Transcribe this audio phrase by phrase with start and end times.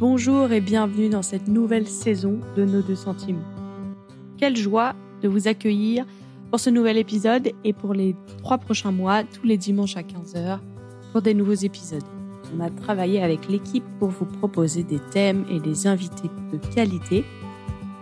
[0.00, 3.42] Bonjour et bienvenue dans cette nouvelle saison de Nos deux centimes.
[4.38, 6.06] Quelle joie de vous accueillir
[6.48, 10.58] pour ce nouvel épisode et pour les trois prochains mois, tous les dimanches à 15h,
[11.12, 12.02] pour des nouveaux épisodes.
[12.56, 17.22] On a travaillé avec l'équipe pour vous proposer des thèmes et des invités de qualité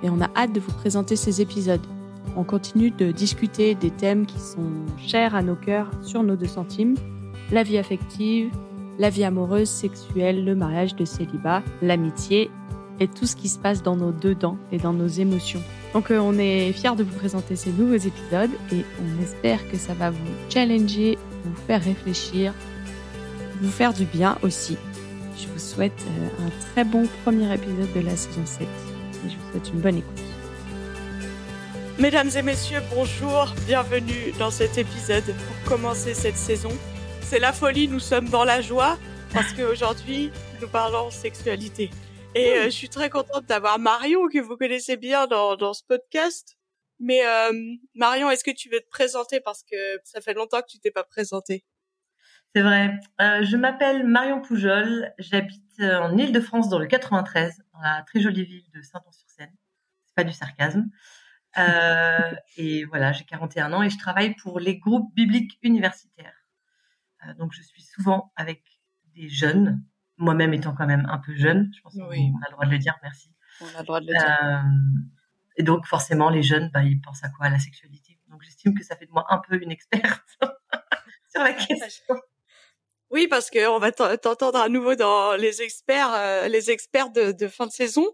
[0.05, 1.85] et on a hâte de vous présenter ces épisodes.
[2.37, 4.71] On continue de discuter des thèmes qui sont
[5.05, 6.95] chers à nos cœurs sur nos deux centimes,
[7.51, 8.53] la vie affective,
[8.99, 12.51] la vie amoureuse, sexuelle, le mariage, de célibat, l'amitié
[13.01, 15.63] et tout ce qui se passe dans nos deux dents et dans nos émotions.
[15.95, 19.77] Donc euh, on est fiers de vous présenter ces nouveaux épisodes et on espère que
[19.77, 22.53] ça va vous challenger, vous faire réfléchir,
[23.61, 24.77] vous faire du bien aussi.
[25.39, 29.37] Je vous souhaite euh, un très bon premier épisode de la saison 7 et je
[29.37, 30.23] vous souhaite une bonne écoute.
[32.01, 36.71] Mesdames et messieurs, bonjour, bienvenue dans cet épisode pour commencer cette saison.
[37.29, 38.99] C'est la folie, nous sommes dans la joie
[39.35, 41.91] parce qu'aujourd'hui, nous parlons sexualité.
[42.35, 45.85] Et euh, je suis très contente d'avoir Marion, que vous connaissez bien dans, dans ce
[45.85, 46.57] podcast.
[46.99, 47.53] Mais euh,
[47.95, 49.41] Marion, est-ce que tu veux te présenter?
[49.41, 51.67] Parce que ça fait longtemps que tu t'es pas présentée
[52.55, 52.99] C'est vrai.
[53.21, 55.13] Euh, je m'appelle Marion Poujol.
[55.19, 59.53] J'habite en Île-de-France dans le 93, dans la très jolie ville de Saint-Ouen-sur-Seine.
[60.07, 60.89] C'est pas du sarcasme.
[61.59, 66.33] Euh, et voilà, j'ai 41 ans et je travaille pour les groupes bibliques universitaires.
[67.27, 68.63] Euh, donc, je suis souvent avec
[69.15, 69.83] des jeunes,
[70.17, 71.71] moi-même étant quand même un peu jeune.
[71.77, 73.33] Je pense qu'on a le droit de le dire, merci.
[73.61, 74.39] On a le droit de le dire.
[74.43, 74.63] Euh,
[75.57, 77.47] et donc, forcément, les jeunes, bah, ils pensent à quoi?
[77.47, 78.19] À la sexualité.
[78.29, 80.39] Donc, j'estime que ça fait de moi un peu une experte
[81.33, 82.15] sur la question.
[83.11, 87.49] Oui, parce que on va t'entendre à nouveau dans les experts, les experts de, de,
[87.49, 88.05] fin de saison.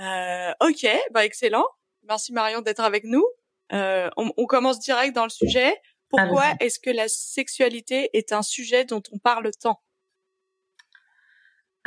[0.00, 1.66] Euh, ok, bah excellent.
[2.04, 3.24] Merci Marion d'être avec nous.
[3.72, 5.76] Euh, on, on, commence direct dans le sujet.
[6.10, 9.80] Pourquoi est-ce que la sexualité est un sujet dont on parle tant?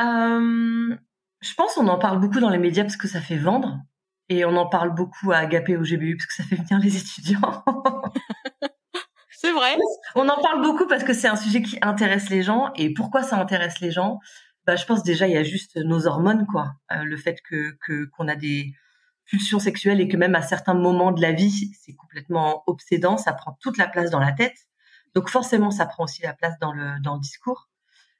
[0.01, 0.95] Euh,
[1.41, 3.77] Je pense qu'on en parle beaucoup dans les médias parce que ça fait vendre.
[4.29, 6.95] Et on en parle beaucoup à Agapé au GBU parce que ça fait venir les
[6.97, 7.63] étudiants.
[9.29, 9.77] c'est vrai.
[10.15, 12.71] On en parle beaucoup parce que c'est un sujet qui intéresse les gens.
[12.75, 14.19] Et pourquoi ça intéresse les gens?
[14.65, 16.71] Bah, Je pense déjà, il y a juste nos hormones, quoi.
[16.93, 17.75] Euh, le fait que
[18.15, 18.71] qu'on a des
[19.25, 23.33] pulsion sexuelle et que même à certains moments de la vie, c'est complètement obsédant, ça
[23.33, 24.57] prend toute la place dans la tête.
[25.15, 27.69] Donc forcément, ça prend aussi la place dans le, dans le discours.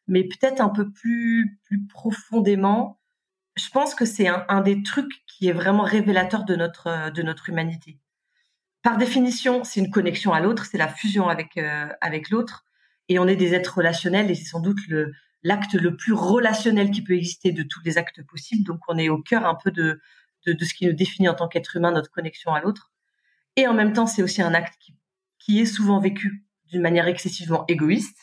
[0.08, 3.00] Mais peut-être un peu plus, plus profondément,
[3.56, 7.50] je pense que c'est un, des trucs qui est vraiment révélateur de notre, de notre
[7.50, 8.00] humanité.
[8.81, 12.66] Par définition, c'est une connexion à l'autre, c'est la fusion avec, euh, avec l'autre.
[13.09, 14.80] Et on est des êtres relationnels et c'est sans doute
[15.44, 18.63] l'acte le plus relationnel qui peut exister de tous les actes possibles.
[18.63, 20.02] Donc on est au cœur un peu de,
[20.46, 22.92] de, ce qui nous définit en tant qu'être humain, notre connexion à l'autre.
[23.56, 24.96] Et en même temps, c'est aussi un acte qui,
[25.40, 28.18] qui est souvent vécu d'une manière excessivement égoïste.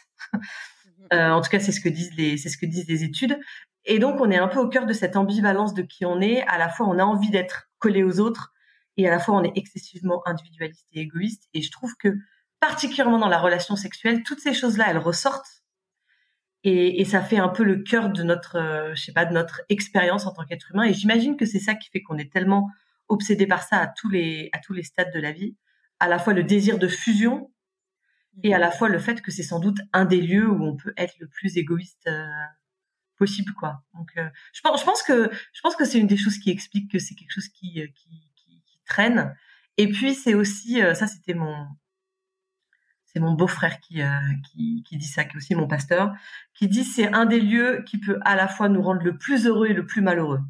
[1.12, 3.38] euh, en tout cas, c'est ce que disent les, c'est ce que disent les études.
[3.84, 6.42] Et donc, on est un peu au cœur de cette ambivalence de qui on est.
[6.46, 8.52] À la fois, on a envie d'être collé aux autres,
[8.96, 11.48] et à la fois, on est excessivement individualiste et égoïste.
[11.54, 12.14] Et je trouve que,
[12.60, 15.59] particulièrement dans la relation sexuelle, toutes ces choses-là, elles ressortent
[16.64, 19.32] et, et, ça fait un peu le cœur de notre, euh, je sais pas, de
[19.32, 20.84] notre expérience en tant qu'être humain.
[20.84, 22.70] Et j'imagine que c'est ça qui fait qu'on est tellement
[23.08, 25.56] obsédé par ça à tous les à tous les stades de la vie.
[26.00, 27.50] À la fois le désir de fusion
[28.42, 30.76] et à la fois le fait que c'est sans doute un des lieux où on
[30.76, 32.26] peut être le plus égoïste euh,
[33.16, 33.82] possible, quoi.
[33.94, 36.98] Donc, euh, je pense, que je pense que c'est une des choses qui explique que
[36.98, 39.34] c'est quelque chose qui, qui, qui traîne.
[39.76, 41.66] Et puis c'est aussi, ça c'était mon
[43.12, 44.08] c'est mon beau-frère qui, euh,
[44.50, 46.12] qui, qui, dit ça, qui est aussi mon pasteur,
[46.54, 49.46] qui dit c'est un des lieux qui peut à la fois nous rendre le plus
[49.46, 50.40] heureux et le plus malheureux.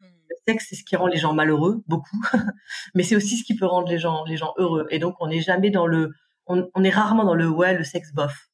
[0.00, 0.06] Hmm.
[0.06, 2.20] Le sexe, c'est ce qui rend les gens malheureux, beaucoup,
[2.94, 4.86] mais c'est aussi ce qui peut rendre les gens, les gens heureux.
[4.90, 6.12] Et donc, on n'est jamais dans le,
[6.46, 8.48] on, on, est rarement dans le ouais, le sexe bof.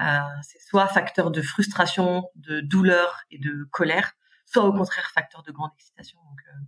[0.00, 4.12] Euh, c'est soit facteur de frustration, de douleur et de colère,
[4.46, 6.18] soit au contraire facteur de grande excitation.
[6.18, 6.58] Donc, euh,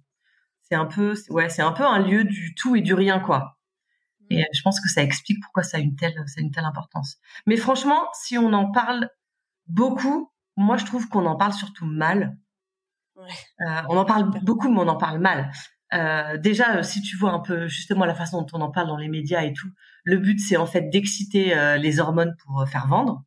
[0.61, 3.57] c'est un peu, ouais, c'est un peu un lieu du tout et du rien, quoi.
[4.33, 6.65] Et je pense que ça explique pourquoi ça a une telle, ça a une telle
[6.65, 7.19] importance.
[7.47, 9.11] Mais franchement, si on en parle
[9.67, 12.37] beaucoup, moi je trouve qu'on en parle surtout mal.
[13.17, 13.29] Ouais.
[13.67, 15.53] Euh, on en parle beaucoup, mais on en parle mal.
[15.93, 18.97] Euh, déjà, si tu vois un peu justement la façon dont on en parle dans
[18.97, 19.69] les médias et tout,
[20.05, 23.25] le but c'est en fait d'exciter euh, les hormones pour euh, faire vendre,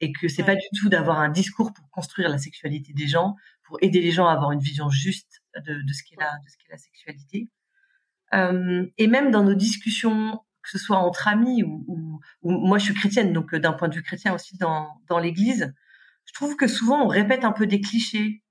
[0.00, 0.46] et que c'est ouais.
[0.46, 3.34] pas du tout d'avoir un discours pour construire la sexualité des gens,
[3.64, 6.48] pour aider les gens à avoir une vision juste de, de ce qu'est la, de
[6.48, 7.50] ce qu'est la sexualité.
[8.34, 12.78] Euh, et même dans nos discussions, que ce soit entre amis ou, ou, ou moi
[12.78, 15.74] je suis chrétienne, donc euh, d'un point de vue chrétien aussi dans, dans l'Église,
[16.26, 18.42] je trouve que souvent on répète un peu des clichés,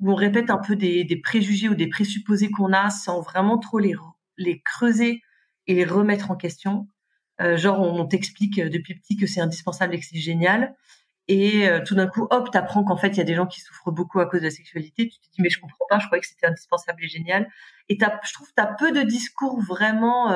[0.00, 3.58] ou on répète un peu des, des préjugés ou des présupposés qu'on a sans vraiment
[3.58, 3.94] trop les,
[4.36, 5.22] les creuser
[5.66, 6.88] et les remettre en question.
[7.40, 10.74] Euh, genre on, on t'explique depuis petit que c'est indispensable et que c'est génial,
[11.28, 13.90] et tout d'un coup, hop, t'apprends qu'en fait, il y a des gens qui souffrent
[13.90, 15.08] beaucoup à cause de la sexualité.
[15.08, 17.48] Tu te dis, mais je comprends pas, je croyais que c'était indispensable et génial.
[17.88, 20.34] Et je trouve, tu as peu de discours vraiment,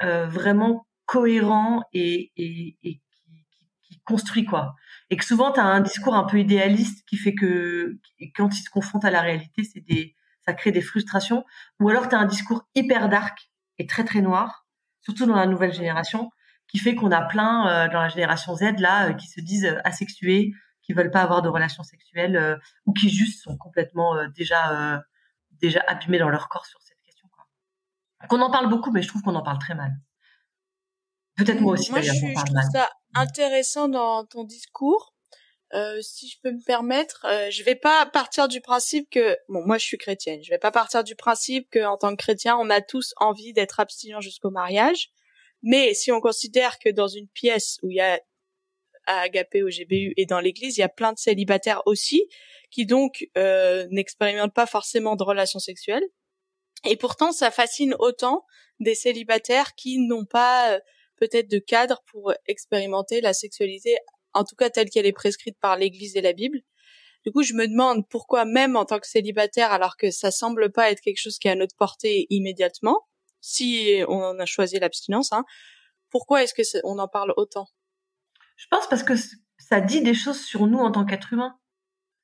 [0.00, 3.46] vraiment cohérents et, et, et qui,
[3.82, 4.74] qui, construit quoi.
[5.10, 7.98] Et que souvent, tu as un discours un peu idéaliste qui fait que
[8.36, 10.14] quand ils se confrontent à la réalité, c'est des,
[10.44, 11.44] ça crée des frustrations.
[11.80, 14.66] Ou alors, tu as un discours hyper dark et très très noir,
[15.02, 16.30] surtout dans la nouvelle génération,
[16.68, 19.66] qui fait qu'on a plein euh, dans la génération Z là euh, qui se disent
[19.66, 20.52] euh, asexués,
[20.82, 25.02] qui veulent pas avoir de relations sexuelles ou qui juste sont complètement déjà
[25.52, 27.26] déjà abîmés dans leur corps sur cette question.
[27.32, 27.46] Quoi.
[28.28, 29.92] Qu'on en parle beaucoup, mais je trouve qu'on en parle très mal.
[31.36, 31.90] Peut-être moi aussi.
[31.90, 35.14] Moi, je, je trouve ça intéressant dans ton discours.
[35.72, 39.66] Euh, si je peux me permettre, euh, je vais pas partir du principe que bon,
[39.66, 40.40] moi je suis chrétienne.
[40.42, 43.52] Je vais pas partir du principe que en tant que chrétien, on a tous envie
[43.52, 45.10] d'être abstinent jusqu'au mariage.
[45.64, 48.20] Mais si on considère que dans une pièce où il y a
[49.06, 52.28] à Agapé au GBU et dans l'église, il y a plein de célibataires aussi
[52.70, 56.04] qui donc euh, n'expérimentent pas forcément de relations sexuelles.
[56.84, 58.44] Et pourtant, ça fascine autant
[58.78, 60.80] des célibataires qui n'ont pas euh,
[61.16, 63.96] peut-être de cadre pour expérimenter la sexualité,
[64.34, 66.60] en tout cas telle qu'elle est prescrite par l'Église et la Bible.
[67.24, 70.70] Du coup, je me demande pourquoi même en tant que célibataire, alors que ça semble
[70.70, 73.06] pas être quelque chose qui est à notre portée immédiatement,
[73.44, 75.44] si on a choisi l'abstinence, hein,
[76.08, 77.66] pourquoi est-ce que on en parle autant?
[78.56, 79.12] Je pense parce que
[79.58, 81.58] ça dit des choses sur nous en tant qu'être humain,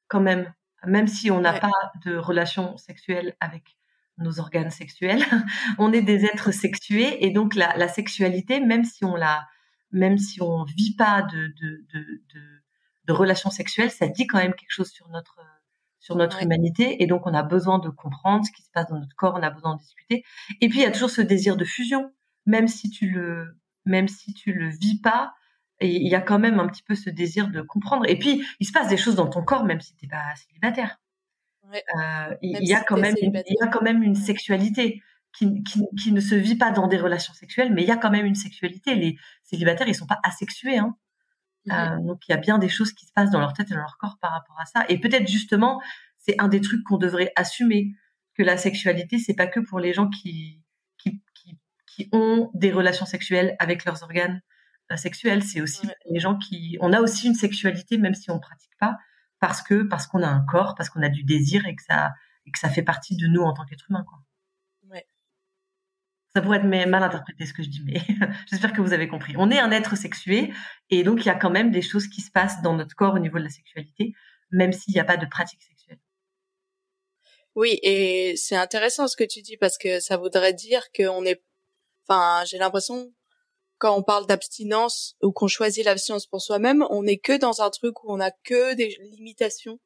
[0.08, 0.52] quand même.
[0.86, 3.76] Même si on n'a pas de relation sexuelle avec
[4.16, 5.22] nos organes sexuels,
[5.78, 9.46] on est des êtres sexués et donc la, la sexualité, même si on la,
[9.90, 12.62] même si on vit pas de, de, de, de,
[13.04, 15.38] de relations sexuelles, ça dit quand même quelque chose sur notre
[16.00, 18.98] sur notre humanité et donc on a besoin de comprendre ce qui se passe dans
[18.98, 20.24] notre corps, on a besoin de discuter.
[20.60, 22.12] Et puis il y a toujours ce désir de fusion,
[22.46, 25.32] même si tu le même si tu le vis pas,
[25.78, 28.08] et il y a quand même un petit peu ce désir de comprendre.
[28.08, 30.98] Et puis il se passe des choses dans ton corps même si t'es pas célibataire.
[31.72, 35.02] Euh, il y a quand même une, il y a quand même une sexualité.
[35.32, 37.96] Qui, qui, qui, ne se vit pas dans des relations sexuelles, mais il y a
[37.96, 38.96] quand même une sexualité.
[38.96, 40.76] Les célibataires, ils sont pas asexués.
[40.76, 40.96] Hein.
[41.70, 43.74] Euh, donc il y a bien des choses qui se passent dans leur tête et
[43.74, 44.84] dans leur corps par rapport à ça.
[44.88, 45.80] Et peut-être justement,
[46.18, 47.92] c'est un des trucs qu'on devrait assumer
[48.34, 50.62] que la sexualité, c'est pas que pour les gens qui,
[50.98, 54.40] qui, qui, qui ont des relations sexuelles avec leurs organes
[54.90, 55.42] euh, sexuels.
[55.42, 58.96] C'est aussi les gens qui, on a aussi une sexualité même si on pratique pas,
[59.38, 62.12] parce que parce qu'on a un corps, parce qu'on a du désir et que ça
[62.46, 64.18] et que ça fait partie de nous en tant qu'être humain, quoi.
[66.34, 68.00] Ça pourrait être mal interprété ce que je dis, mais
[68.50, 69.34] j'espère que vous avez compris.
[69.36, 70.52] On est un être sexué
[70.88, 73.14] et donc il y a quand même des choses qui se passent dans notre corps
[73.14, 74.12] au niveau de la sexualité,
[74.52, 75.98] même s'il n'y a pas de pratique sexuelle.
[77.56, 81.42] Oui, et c'est intéressant ce que tu dis parce que ça voudrait dire qu'on est,
[82.06, 83.12] enfin, j'ai l'impression
[83.78, 87.70] quand on parle d'abstinence ou qu'on choisit l'abstinence pour soi-même, on n'est que dans un
[87.70, 89.80] truc où on a que des limitations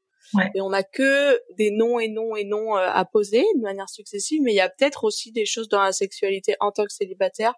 [0.54, 3.88] et on a que des noms et noms et noms euh, à poser de manière
[3.88, 6.92] successive, mais il y a peut-être aussi des choses dans la sexualité en tant que
[6.92, 7.54] célibataire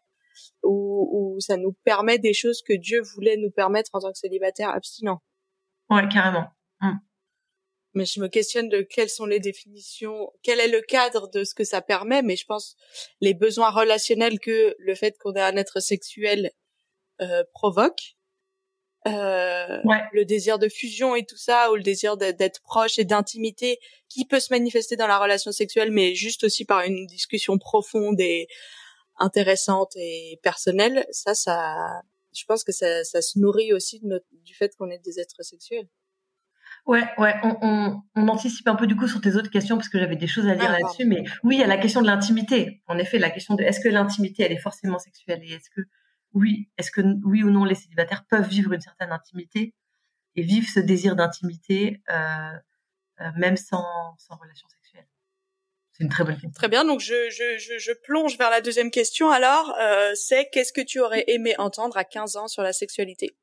[0.62, 4.18] où, où ça nous permet des choses que Dieu voulait nous permettre en tant que
[4.18, 5.22] célibataire abstinent.
[5.90, 6.46] Ouais, carrément.
[6.80, 6.92] Mmh.
[7.94, 11.54] Mais je me questionne de quelles sont les définitions, quel est le cadre de ce
[11.54, 12.76] que ça permet, mais je pense
[13.22, 16.50] les besoins relationnels que le fait qu'on ait un être sexuel
[17.22, 18.16] euh, provoque
[19.06, 19.78] euh,
[20.12, 24.26] le désir de fusion et tout ça, ou le désir d'être proche et d'intimité, qui
[24.26, 28.48] peut se manifester dans la relation sexuelle, mais juste aussi par une discussion profonde et
[29.18, 32.02] intéressante et personnelle, ça, ça,
[32.34, 35.20] je pense que ça, ça se nourrit aussi de notre, du fait qu'on est des
[35.20, 35.88] êtres sexuels.
[36.86, 39.88] Ouais, ouais, on, on, on, anticipe un peu du coup sur tes autres questions parce
[39.88, 42.00] que j'avais des choses à dire ah, là-dessus, mais oui, il y a la question
[42.00, 42.82] de l'intimité.
[42.86, 45.80] En effet, la question de est-ce que l'intimité elle est forcément sexuelle et est-ce que
[46.36, 49.72] oui, est-ce que oui ou non les célibataires peuvent vivre une certaine intimité
[50.34, 52.52] et vivre ce désir d'intimité euh,
[53.22, 53.86] euh, même sans,
[54.18, 55.06] sans relation sexuelle
[55.92, 56.50] C'est une très bonne question.
[56.50, 60.50] Très bien, donc je, je, je, je plonge vers la deuxième question alors, euh, c'est
[60.52, 63.34] qu'est-ce que tu aurais aimé entendre à 15 ans sur la sexualité?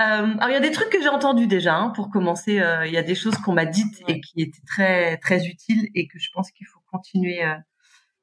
[0.00, 1.76] Euh, alors il y a des trucs que j'ai entendus déjà.
[1.76, 5.16] Hein, pour commencer, il y a des choses qu'on m'a dites et qui étaient très
[5.18, 7.42] très utiles et que je pense qu'il faut continuer,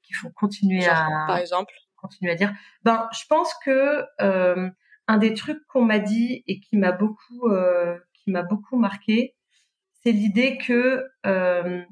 [0.04, 1.08] qu'il faut continuer à.
[1.28, 1.74] Par exemple?
[2.02, 2.54] Continuer à dire
[2.84, 4.70] Ben, je pense que euh,
[5.12, 9.36] un des trucs qu'on m'a dit et qui m'a beaucoup, euh, qui m'a beaucoup marqué,
[10.04, 11.84] c'est l'idée que euh,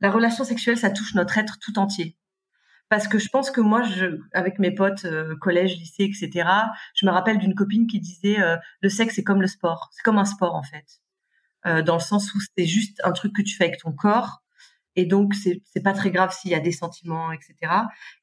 [0.00, 2.16] la relation sexuelle, ça touche notre être tout entier.
[2.88, 6.48] Parce que je pense que moi, je, avec mes potes, euh, collège, lycée, etc.,
[6.94, 8.38] je me rappelle d'une copine qui disait
[8.80, 12.32] le sexe, c'est comme le sport, c'est comme un sport en fait, dans le sens
[12.34, 14.42] où c'est juste un truc que tu fais avec ton corps,
[14.96, 17.72] et donc c'est pas très grave s'il y a des sentiments, etc.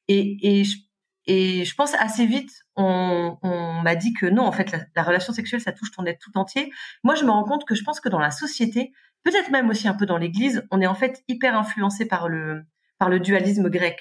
[0.08, 0.78] Et, et je
[1.26, 5.02] et je pense assez vite, on, on m'a dit que non, en fait, la, la,
[5.02, 6.72] relation sexuelle, ça touche ton être tout entier.
[7.02, 8.92] Moi, je me rends compte que je pense que dans la société,
[9.24, 12.64] peut-être même aussi un peu dans l'Église, on est en fait hyper influencé par le
[12.98, 14.00] par le dualisme grec.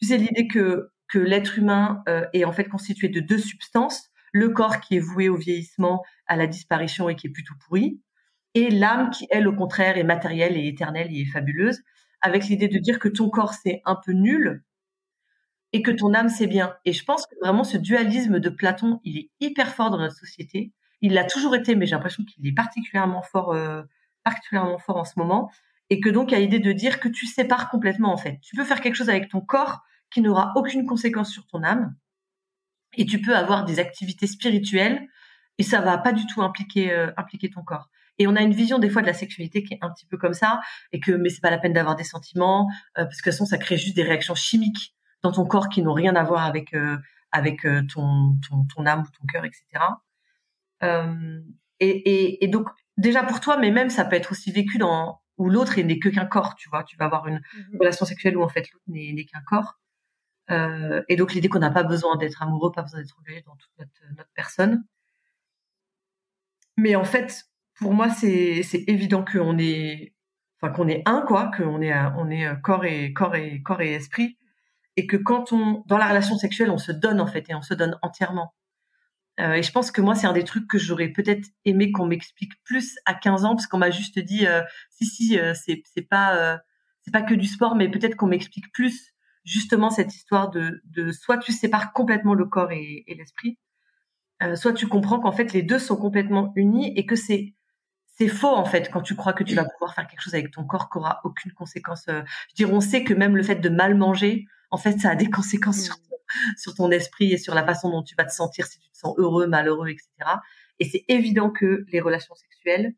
[0.00, 4.10] Tu sais l'idée que que l'être humain euh, est en fait constitué de deux substances
[4.32, 8.00] le corps qui est voué au vieillissement, à la disparition et qui est plutôt pourri,
[8.54, 11.80] et l'âme qui, elle, au contraire, est matérielle et éternelle et fabuleuse,
[12.20, 14.62] avec l'idée de dire que ton corps, c'est un peu nul
[15.72, 16.74] et que ton âme, c'est bien.
[16.84, 20.16] Et je pense que vraiment ce dualisme de Platon, il est hyper fort dans notre
[20.16, 20.72] société.
[21.00, 23.82] Il l'a toujours été, mais j'ai l'impression qu'il est particulièrement fort, euh,
[24.24, 25.50] particulièrement fort en ce moment.
[25.88, 28.38] Et que donc, il y a l'idée de dire que tu sépares complètement, en fait.
[28.42, 31.94] Tu peux faire quelque chose avec ton corps qui n'aura aucune conséquence sur ton âme.
[32.96, 35.06] Et tu peux avoir des activités spirituelles
[35.58, 37.88] et ça va pas du tout impliquer, euh, impliquer ton corps.
[38.18, 40.16] Et on a une vision des fois de la sexualité qui est un petit peu
[40.16, 40.60] comme ça,
[40.92, 43.38] et que mais c'est pas la peine d'avoir des sentiments, euh, parce que de toute
[43.38, 46.44] façon ça crée juste des réactions chimiques dans ton corps qui n'ont rien à voir
[46.44, 46.96] avec euh,
[47.32, 49.64] avec euh, ton, ton, ton âme ou ton cœur, etc.
[50.82, 51.40] Euh,
[51.78, 55.20] et, et, et, donc déjà pour toi, mais même ça peut être aussi vécu dans
[55.38, 56.84] où l'autre n'est que qu'un corps, tu vois.
[56.84, 59.78] Tu vas avoir une mmh relation sexuelle où en fait l'autre n'est qu'un corps.
[60.50, 63.56] Euh, et donc l'idée qu'on n'a pas besoin d'être amoureux, pas besoin d'être engagé dans
[63.56, 64.84] toute notre, notre personne.
[66.76, 67.44] Mais en fait,
[67.76, 70.14] pour moi, c'est évident qu'on est,
[70.60, 73.92] enfin qu'on est un quoi, qu'on est on est corps et corps et corps et
[73.94, 74.38] esprit,
[75.00, 77.62] et que quand on dans la relation sexuelle, on se donne en fait et on
[77.62, 78.52] se donne entièrement.
[79.40, 82.04] Euh, et je pense que moi, c'est un des trucs que j'aurais peut-être aimé qu'on
[82.04, 85.82] m'explique plus à 15 ans, parce qu'on m'a juste dit euh, si si, euh, c'est
[85.86, 86.58] c'est pas euh,
[87.00, 89.14] c'est pas que du sport, mais peut-être qu'on m'explique plus
[89.44, 93.58] justement cette histoire de de soit tu sépares complètement le corps et, l'esprit,
[94.54, 97.54] soit tu comprends qu'en fait les deux sont complètement unis et que c'est
[98.06, 100.50] c'est faux en fait quand tu crois que tu vas pouvoir faire quelque chose avec
[100.50, 102.04] ton corps qui aura aucune conséquence.
[102.06, 105.16] Je dirais, on sait que même le fait de mal manger, en fait, ça a
[105.16, 106.16] des conséquences sur, ton,
[106.56, 108.96] sur ton esprit et sur la façon dont tu vas te sentir si tu te
[108.96, 110.08] sens heureux, malheureux, etc.
[110.78, 112.94] Et c'est évident que les relations sexuelles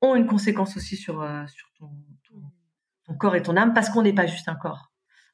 [0.00, 1.90] ont une conséquence aussi sur, euh, sur ton,
[2.28, 2.40] ton,
[3.04, 4.92] ton, corps et ton âme parce qu'on n'est pas juste un corps.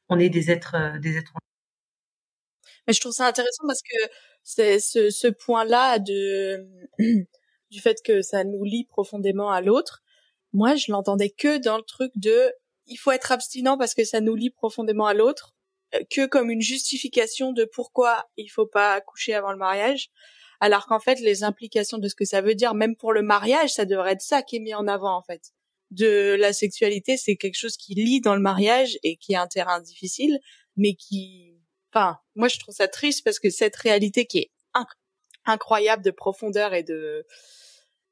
[0.09, 1.33] On est des êtres, euh, des êtres.
[2.87, 4.11] Mais je trouve ça intéressant parce que
[4.43, 6.67] c'est ce, ce point-là de
[7.71, 10.03] du fait que ça nous lie profondément à l'autre.
[10.53, 12.53] Moi, je l'entendais que dans le truc de
[12.93, 15.55] il faut être abstinent parce que ça nous lie profondément à l'autre,
[15.95, 20.11] euh, que comme une justification de pourquoi il faut pas coucher avant le mariage,
[20.61, 23.71] alors qu'en fait les implications de ce que ça veut dire, même pour le mariage,
[23.71, 25.53] ça devrait être ça qui est mis en avant en fait.
[25.91, 29.49] De la sexualité, c'est quelque chose qui lie dans le mariage et qui est un
[29.49, 30.39] terrain difficile,
[30.77, 31.55] mais qui,
[31.93, 34.51] enfin, moi je trouve ça triste parce que cette réalité qui est
[35.45, 37.27] incroyable de profondeur et de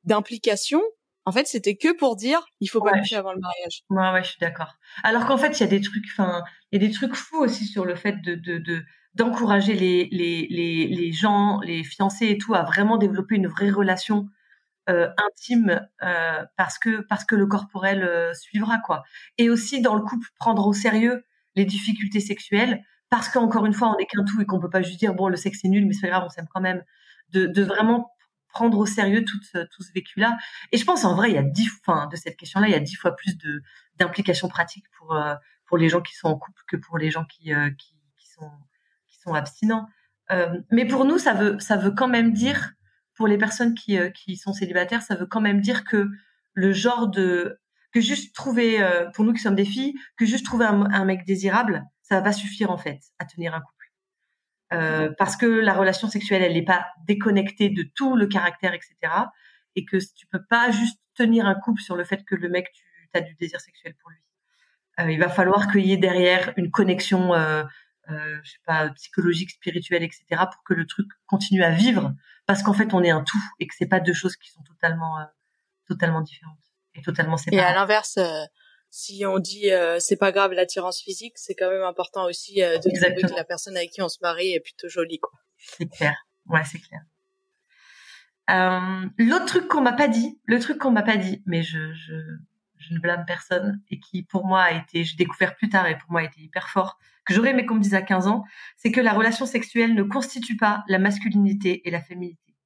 [0.04, 0.82] d'implication,
[1.26, 3.82] en fait, c'était que pour dire il faut pas coucher avant le mariage.
[3.90, 4.74] Ouais, ouais, je suis d'accord.
[5.02, 7.38] Alors qu'en fait, il y a des trucs, enfin, il y a des trucs fous
[7.38, 8.82] aussi sur le fait de, de, de
[9.14, 13.70] d'encourager les, les, les, les gens, les fiancés et tout, à vraiment développer une vraie
[13.70, 14.28] relation
[14.88, 19.02] euh, intime euh, parce que parce que le corporel euh, suivra quoi.
[19.38, 21.24] Et aussi dans le couple prendre au sérieux
[21.54, 24.82] les difficultés sexuelles parce qu'encore une fois on n'est qu'un tout et qu'on peut pas
[24.82, 26.82] juste dire bon le sexe est nul mais c'est pas grave on s'aime quand même.
[27.30, 28.10] De, de vraiment
[28.52, 30.36] prendre au sérieux tout, ce, tout ce vécu-là.
[30.72, 32.76] Et je pense en vrai, il y a dix, enfin, de cette question-là, il y
[32.76, 33.62] a dix fois plus de
[33.96, 35.34] d'implications pratiques pour euh,
[35.66, 37.94] pour les gens qui sont en couple que pour les gens qui euh, qui,
[38.26, 38.50] sont
[39.06, 39.88] qui sont abstinents.
[40.30, 42.72] Euh, mais pour nous, ça veut ça veut quand même dire
[43.14, 46.08] pour les personnes qui qui sont célibataires, ça veut quand même dire que
[46.54, 47.60] le genre de
[47.92, 48.78] que juste trouver
[49.14, 52.70] pour nous qui sommes des filles, que juste trouver un, mec désirable, ça va suffire
[52.70, 53.79] en fait à tenir un couple.
[54.72, 58.94] Euh, parce que la relation sexuelle, elle n'est pas déconnectée de tout le caractère, etc.
[59.74, 62.70] Et que tu peux pas juste tenir un couple sur le fait que le mec,
[62.72, 64.18] tu as du désir sexuel pour lui.
[65.00, 67.64] Euh, il va falloir qu'il y ait derrière une connexion, euh,
[68.08, 70.24] je sais pas, psychologique, spirituelle, etc.
[70.30, 72.14] pour que le truc continue à vivre,
[72.46, 74.62] parce qu'en fait, on est un tout et que c'est pas deux choses qui sont
[74.62, 75.16] totalement,
[75.86, 76.58] totalement différentes
[76.94, 77.62] et totalement séparées.
[77.62, 78.18] Et à l'inverse
[78.90, 82.78] si on dit euh, c'est pas grave l'attirance physique, c'est quand même important aussi euh,
[82.78, 85.32] de trouver que la personne avec qui on se marie est plutôt jolie quoi.
[85.56, 86.16] C'est clair.
[86.46, 87.00] Ouais, c'est clair.
[88.50, 91.92] Euh, L'autre truc qu'on m'a pas dit, le truc qu'on m'a pas dit, mais je,
[91.92, 92.14] je,
[92.78, 95.96] je ne blâme personne et qui pour moi a été, j'ai découvert plus tard et
[95.96, 98.44] pour moi a été hyper fort, que j'aurais aimé qu'on me dise à 15 ans,
[98.76, 102.56] c'est que la relation sexuelle ne constitue pas la masculinité et la féminité.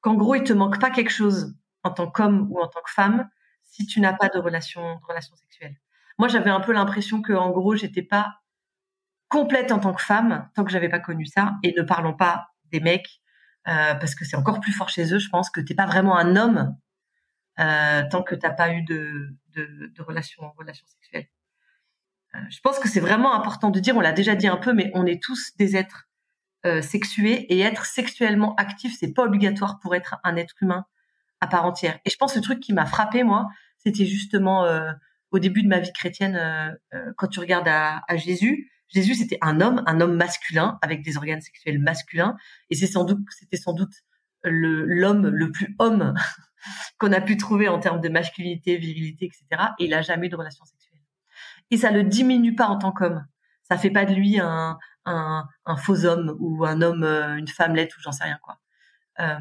[0.00, 2.90] Qu'en gros, il te manque pas quelque chose en tant qu'homme ou en tant que
[2.90, 3.28] femme,
[3.70, 5.76] si tu n'as pas de relation, de relation sexuelle.
[6.18, 8.40] Moi, j'avais un peu l'impression que, en gros, j'étais pas
[9.28, 11.54] complète en tant que femme tant que j'avais pas connu ça.
[11.62, 13.22] Et ne parlons pas des mecs,
[13.68, 15.18] euh, parce que c'est encore plus fort chez eux.
[15.18, 16.76] Je pense que t'es pas vraiment un homme
[17.58, 20.42] euh, tant que t'as pas eu de, de, de relation,
[20.86, 21.26] sexuelle.
[22.48, 24.90] je pense que c'est vraiment important de dire, on l'a déjà dit un peu, mais
[24.94, 26.08] on est tous des êtres
[26.66, 30.84] euh, sexués et être sexuellement actif, c'est pas obligatoire pour être un être humain
[31.40, 31.98] à part entière.
[32.04, 34.92] Et je pense que le truc qui m'a frappé moi, c'était justement euh,
[35.30, 38.70] au début de ma vie chrétienne, euh, quand tu regardes à, Jésus.
[38.88, 42.36] Jésus, c'était un homme, un homme masculin avec des organes sexuels masculins,
[42.70, 43.92] et c'est sans doute, c'était sans doute
[44.42, 46.14] l'homme le, plus homme
[46.98, 49.70] qu'on a pu trouver en termes de masculinité, virilité, etc.
[49.78, 50.98] Et il a jamais de relation sexuelle.
[51.70, 53.24] Et ça le diminue pas en tant qu'homme.
[53.62, 57.46] Ça fait pas de lui un, un, un, faux homme ou un homme, euh, une
[57.46, 58.59] femmelette ou j'en sais rien quoi.
[59.20, 59.38] Euh,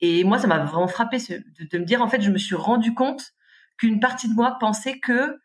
[0.00, 2.94] et moi, ça m'a vraiment frappé de, me dire en fait, je me suis rendu
[2.94, 3.32] compte
[3.78, 5.40] qu'une partie de moi pensait que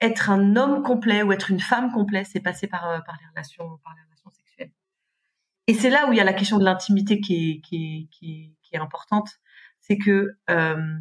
[0.00, 3.26] être un homme complet ou être une femme complète, c'est passer par euh, par les
[3.28, 4.72] relations par les relations sexuelles.
[5.68, 7.60] Et c'est là où il y a la question de l'intimité qui est,
[8.10, 9.28] qui est, importante,
[9.80, 10.96] c'est que euh,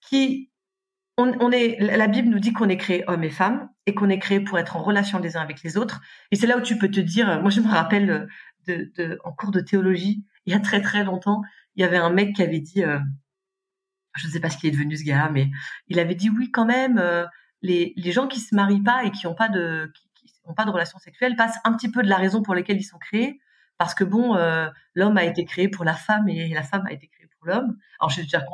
[0.00, 0.50] qui
[1.16, 4.18] on, est, la Bible nous dit qu'on est créé homme et femme et qu'on est
[4.18, 6.00] créé pour être en relation les uns avec les autres.
[6.30, 8.28] Et c'est là où tu peux te dire, moi je me rappelle
[8.66, 11.42] de, en cours de théologie, il y a très très longtemps,
[11.76, 12.98] il y avait un mec qui avait dit, euh,
[14.16, 15.50] je ne sais pas ce qui est devenu ce gars, mais
[15.88, 17.26] il avait dit oui quand même, euh,
[17.62, 20.64] les, les gens qui se marient pas et qui n'ont pas de qui, ont pas
[20.64, 23.40] de relation sexuelle passent un petit peu de la raison pour laquelle ils sont créés,
[23.78, 26.92] parce que bon, euh, l'homme a été créé pour la femme et la femme a
[26.92, 27.76] été créée pour l'homme.
[28.00, 28.48] Alors suis déjà qu'il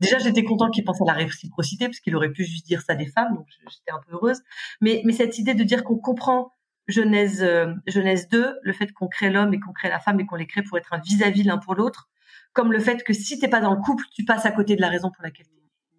[0.00, 2.94] Déjà, j'étais content qu'il pense à la réciprocité, parce qu'il aurait pu juste dire ça
[2.94, 4.42] des femmes, donc j'étais un peu heureuse.
[4.82, 6.52] Mais, mais cette idée de dire qu'on comprend
[6.88, 10.26] Genèse, euh, Genèse 2, le fait qu'on crée l'homme et qu'on crée la femme et
[10.26, 12.08] qu'on les crée pour être un vis-à-vis l'un pour l'autre,
[12.52, 14.80] comme le fait que si t'es pas dans le couple, tu passes à côté de
[14.80, 15.46] la raison pour laquelle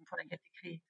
[0.06, 0.82] pour laquelle t'es créé.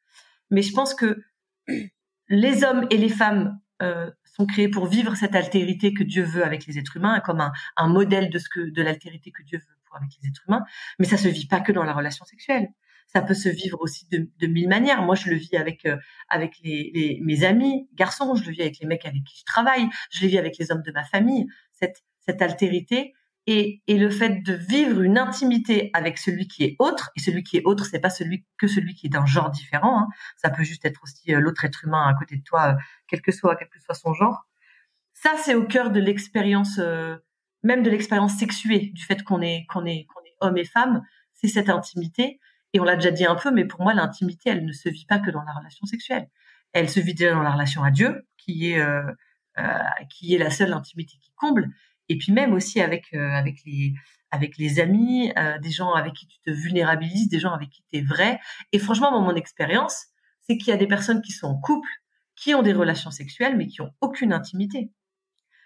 [0.50, 1.20] Mais je pense que
[2.28, 6.44] les hommes et les femmes euh, sont créés pour vivre cette altérité que Dieu veut
[6.44, 9.58] avec les êtres humains, comme un, un modèle de ce que de l'altérité que Dieu
[9.58, 10.64] veut pour avec les êtres humains.
[10.98, 12.68] Mais ça se vit pas que dans la relation sexuelle
[13.08, 15.02] ça peut se vivre aussi de, de mille manières.
[15.02, 15.96] Moi, je le vis avec euh,
[16.28, 19.44] avec les, les, mes amis garçons, je le vis avec les mecs avec qui je
[19.44, 21.46] travaille, je le vis avec les hommes de ma famille.
[21.72, 23.14] Cette cette altérité
[23.46, 27.42] et, et le fait de vivre une intimité avec celui qui est autre et celui
[27.42, 30.00] qui est autre, c'est pas celui que celui qui est d'un genre différent.
[30.00, 30.08] Hein.
[30.36, 33.22] Ça peut juste être aussi euh, l'autre être humain à côté de toi, euh, quel
[33.22, 34.46] que soit quel que soit son genre.
[35.14, 36.78] Ça, c'est au cœur de l'expérience,
[37.64, 41.02] même de l'expérience sexuée, du fait qu'on est qu'on est qu'on est homme et femme.
[41.34, 42.38] C'est cette intimité
[42.72, 45.06] et on l'a déjà dit un peu, mais pour moi, l'intimité, elle ne se vit
[45.06, 46.28] pas que dans la relation sexuelle.
[46.72, 49.02] Elle se vit déjà dans la relation à Dieu, qui est euh,
[49.58, 49.78] euh,
[50.10, 51.70] qui est la seule intimité qui comble.
[52.08, 53.94] Et puis même aussi avec euh, avec les
[54.30, 57.82] avec les amis, euh, des gens avec qui tu te vulnérabilises, des gens avec qui
[57.90, 58.38] tu es vrai.
[58.72, 60.06] Et franchement, dans mon expérience,
[60.42, 61.88] c'est qu'il y a des personnes qui sont en couple,
[62.36, 64.92] qui ont des relations sexuelles, mais qui ont aucune intimité,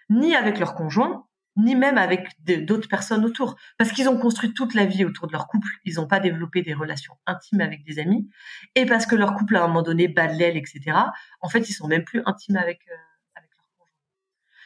[0.09, 2.29] ni avec leur conjoint, ni même avec
[2.65, 5.95] d'autres personnes autour, parce qu'ils ont construit toute la vie autour de leur couple, ils
[5.95, 8.27] n'ont pas développé des relations intimes avec des amis,
[8.75, 10.97] et parce que leur couple à un moment donné bat de l'aile, etc.
[11.41, 12.95] En fait, ils sont même plus intimes avec euh,
[13.35, 13.91] avec leur conjoint.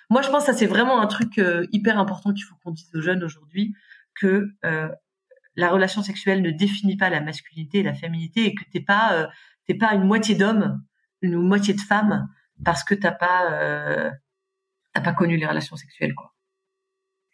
[0.09, 2.71] Moi, je pense que ça c'est vraiment un truc euh, hyper important qu'il faut qu'on
[2.71, 3.75] dise aux jeunes aujourd'hui,
[4.15, 4.89] que euh,
[5.55, 9.29] la relation sexuelle ne définit pas la masculinité et la féminité, et que t'es pas
[9.65, 10.83] t'es pas une moitié d'homme,
[11.21, 12.29] une moitié de femme,
[12.63, 14.11] parce que t'as pas
[14.93, 16.36] t'as pas connu les relations sexuelles, quoi.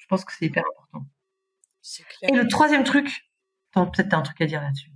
[0.04, 1.06] Je pense que c'est hyper important.
[2.20, 2.32] Clair.
[2.32, 3.08] Et le troisième truc,
[3.74, 4.92] peut-être t'as un truc à dire là-dessus.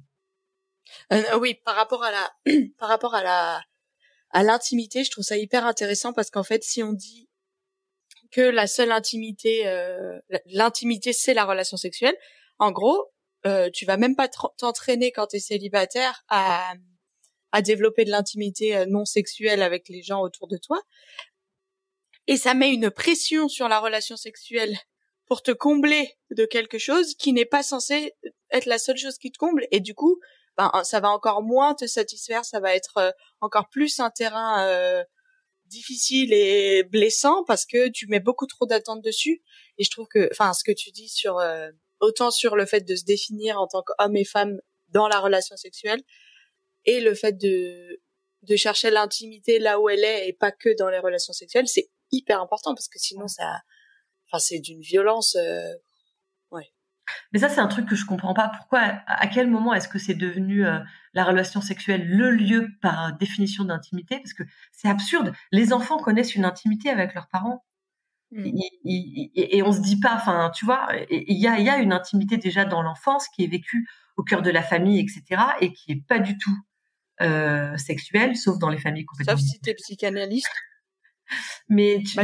[1.13, 2.35] Euh, oui, par rapport à la,
[2.77, 3.63] par rapport à la,
[4.31, 7.29] à l'intimité, je trouve ça hyper intéressant parce qu'en fait, si on dit
[8.31, 12.15] que la seule intimité, euh, l'intimité, c'est la relation sexuelle,
[12.59, 13.13] en gros,
[13.45, 16.73] euh, tu vas même pas t'entraîner quand tu es célibataire à,
[17.53, 20.81] à développer de l'intimité euh, non sexuelle avec les gens autour de toi.
[22.27, 24.77] Et ça met une pression sur la relation sexuelle
[25.27, 28.13] pour te combler de quelque chose qui n'est pas censé
[28.51, 29.67] être la seule chose qui te comble.
[29.71, 30.19] Et du coup
[30.57, 33.11] ben ça va encore moins te satisfaire ça va être euh,
[33.41, 35.03] encore plus un terrain euh,
[35.65, 39.43] difficile et blessant parce que tu mets beaucoup trop d'attentes dessus.
[39.77, 42.81] Et je trouve que enfin ce que tu dis sur euh, autant sur le fait
[42.81, 44.59] de se définir en tant qu'homme et femme
[44.89, 46.01] dans la relation sexuelle
[46.85, 48.01] et le fait de
[48.43, 51.89] de chercher l'intimité là où elle est et pas que dans les relations sexuelles c'est
[52.11, 53.61] hyper important parce que sinon ça
[54.27, 55.35] Enfin, c'est d'une violence.
[55.35, 55.73] Euh...
[56.51, 56.71] Ouais.
[57.31, 58.49] Mais ça, c'est un truc que je comprends pas.
[58.49, 60.79] Pourquoi, à quel moment est-ce que c'est devenu euh,
[61.13, 64.17] la relation sexuelle le lieu par définition d'intimité?
[64.17, 65.33] Parce que c'est absurde.
[65.51, 67.63] Les enfants connaissent une intimité avec leurs parents.
[68.31, 68.45] Mmh.
[68.83, 71.93] Et, et, on se dit pas, enfin, tu vois, il y a, y a une
[71.93, 73.87] intimité déjà dans l'enfance qui est vécue
[74.17, 76.57] au cœur de la famille, etc., et qui est pas du tout
[77.21, 79.37] euh, sexuelle, sauf dans les familles complètement.
[79.37, 80.51] Sauf si t'es psychanalyste.
[81.69, 82.23] Mais bah,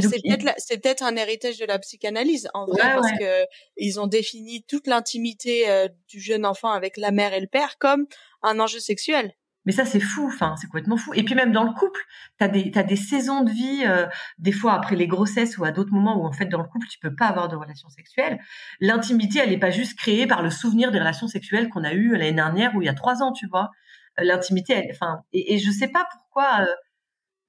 [0.58, 3.46] c'est peut-être un héritage de la psychanalyse en vrai parce que
[3.78, 7.78] ils ont défini toute l'intimité euh, du jeune enfant avec la mère et le père
[7.78, 8.06] comme
[8.42, 9.34] un enjeu sexuel.
[9.66, 10.26] Mais ça, c'est fou.
[10.28, 11.14] Enfin, c'est complètement fou.
[11.14, 12.02] Et puis même dans le couple,
[12.38, 15.72] t'as des t'as des saisons de vie, euh, des fois après les grossesses ou à
[15.72, 18.40] d'autres moments où en fait dans le couple tu peux pas avoir de relations sexuelles.
[18.82, 22.12] L'intimité, elle est pas juste créée par le souvenir des relations sexuelles qu'on a eues
[22.12, 23.72] l'année dernière ou il y a trois ans, tu vois.
[24.20, 26.62] Euh, l'intimité, elle, enfin, et, et je sais pas pourquoi.
[26.62, 26.66] Euh,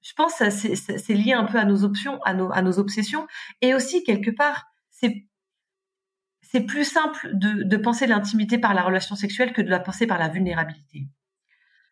[0.04, 3.26] je pense que c'est lié un peu à nos options, à nos obsessions,
[3.62, 9.62] et aussi quelque part, c'est plus simple de, penser l'intimité par la relation sexuelle que
[9.62, 11.08] de la penser par la vulnérabilité.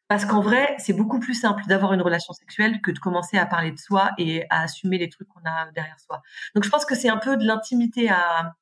[0.08, 3.46] Parce qu'en vrai, c'est beaucoup plus simple d'avoir une relation sexuelle que de commencer à
[3.46, 6.22] parler de soi et à assumer les trucs qu'on a derrière soi.
[6.54, 8.54] Donc je pense que c'est un peu de l'intimité à,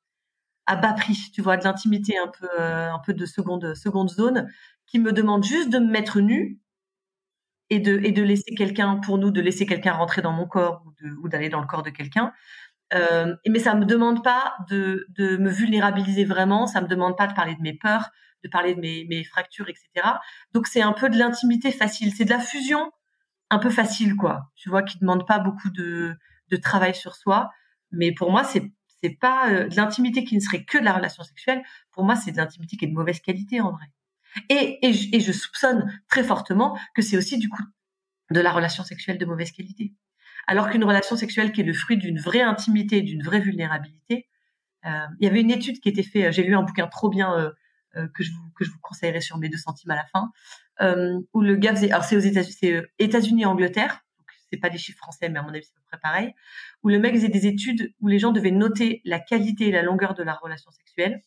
[0.68, 4.48] bas prix, tu vois, de l'intimité un peu, euh, un peu de seconde, seconde zone,
[4.86, 6.60] qui me demande juste de me mettre nu
[7.70, 10.84] et de, et de laisser quelqu'un, pour nous, de laisser quelqu'un rentrer dans mon corps
[11.22, 12.32] ou d'aller dans le corps de quelqu'un.
[12.92, 17.28] Euh, mais ça me demande pas de, de me vulnérabiliser vraiment, ça me demande pas
[17.28, 18.10] de parler de mes peurs,
[18.42, 20.06] de parler de mes, mes fractures, etc.
[20.52, 22.90] Donc c'est un peu de l'intimité facile, c'est de la fusion
[23.50, 24.50] un peu facile, quoi.
[24.56, 26.16] Tu vois, qui demande pas beaucoup de,
[26.50, 27.50] de travail sur soi.
[27.92, 30.92] Mais pour moi, c'est c'est pas euh, de l'intimité qui ne serait que de la
[30.92, 31.62] relation sexuelle.
[31.92, 33.86] Pour moi, c'est de l'intimité qui est de mauvaise qualité en vrai.
[34.48, 37.62] Et, et, je, et soupçonne très fortement que c'est aussi du coup
[38.30, 39.92] de la relation sexuelle de mauvaise qualité.
[40.46, 44.28] Alors qu'une relation sexuelle qui est le fruit d'une vraie intimité, d'une vraie vulnérabilité,
[44.86, 47.32] euh, il y avait une étude qui était faite, j'ai lu un bouquin trop bien
[47.34, 47.50] euh,
[47.96, 50.30] euh, que je vous que je vous conseillerais sur mes deux centimes à la fin,
[51.34, 54.70] où le gars faisait, alors c'est aux États-Unis, c'est États-Unis et Angleterre, donc c'est pas
[54.70, 56.34] des chiffres français, mais à mon avis c'est à peu près pareil,
[56.82, 59.82] où le mec faisait des études où les gens devaient noter la qualité et la
[59.82, 61.20] longueur de la relation sexuelle,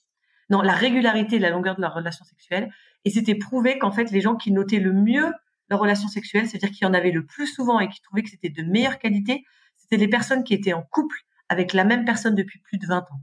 [0.49, 2.71] non la régularité et la longueur de la relation sexuelle,
[3.05, 5.31] et c'était prouvé qu'en fait les gens qui notaient le mieux
[5.69, 8.29] leur relation sexuelle, c'est-à-dire qu'il y en avait le plus souvent et qui trouvaient que
[8.29, 9.43] c'était de meilleure qualité,
[9.77, 11.17] c'était les personnes qui étaient en couple
[11.49, 13.21] avec la même personne depuis plus de 20 ans.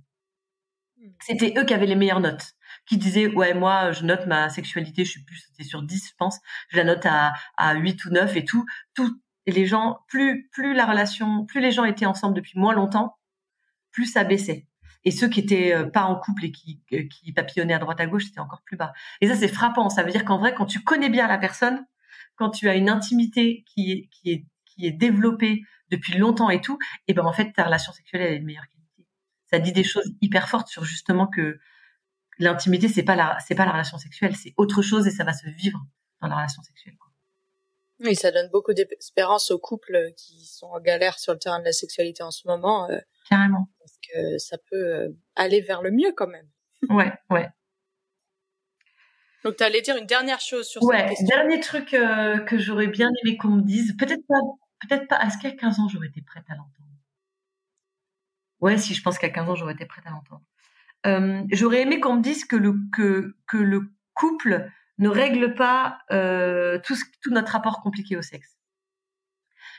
[0.98, 1.10] Hmm.
[1.20, 2.54] C'était eux qui avaient les meilleures notes
[2.86, 6.14] qui disait ouais moi je note ma sexualité je suis plus c'était sur 10 je
[6.16, 9.98] pense je la note à à 8 ou 9 et tout tout et les gens
[10.08, 13.16] plus plus la relation plus les gens étaient ensemble depuis moins longtemps
[13.92, 14.66] plus ça baissait
[15.04, 18.00] et ceux qui étaient euh, pas en couple et qui euh, qui papillonnaient à droite
[18.00, 18.92] à gauche c'était encore plus bas.
[19.20, 19.88] Et ça c'est frappant.
[19.90, 21.86] Ça veut dire qu'en vrai quand tu connais bien la personne
[22.36, 26.60] quand tu as une intimité qui est qui est qui est développée depuis longtemps et
[26.60, 29.06] tout et ben en fait ta relation sexuelle elle est de meilleure qualité.
[29.50, 31.58] Ça dit des choses hyper fortes sur justement que
[32.38, 35.32] l'intimité c'est pas la c'est pas la relation sexuelle, c'est autre chose et ça va
[35.32, 35.80] se vivre
[36.20, 36.96] dans la relation sexuelle.
[38.00, 41.64] Oui, ça donne beaucoup d'espérance aux couples qui sont en galère sur le terrain de
[41.64, 42.90] la sexualité en ce moment.
[42.90, 43.68] Euh, Carrément.
[43.78, 46.48] Parce que ça peut euh, aller vers le mieux quand même.
[46.88, 47.48] Ouais, ouais.
[49.44, 51.26] Donc, tu allais dire une dernière chose sur ouais, cette question.
[51.26, 53.96] dernier truc euh, que j'aurais bien aimé qu'on me dise.
[53.98, 54.40] Peut-être pas,
[54.86, 55.20] peut-être pas.
[55.26, 56.88] Est-ce qu'à 15 ans, j'aurais été prête à l'entendre?
[58.60, 60.42] Ouais, si, je pense qu'à 15 ans, j'aurais été prête à l'entendre.
[61.06, 65.98] Euh, j'aurais aimé qu'on me dise que le que que le couple ne règle pas
[66.12, 68.56] euh, tout tout notre rapport compliqué au sexe.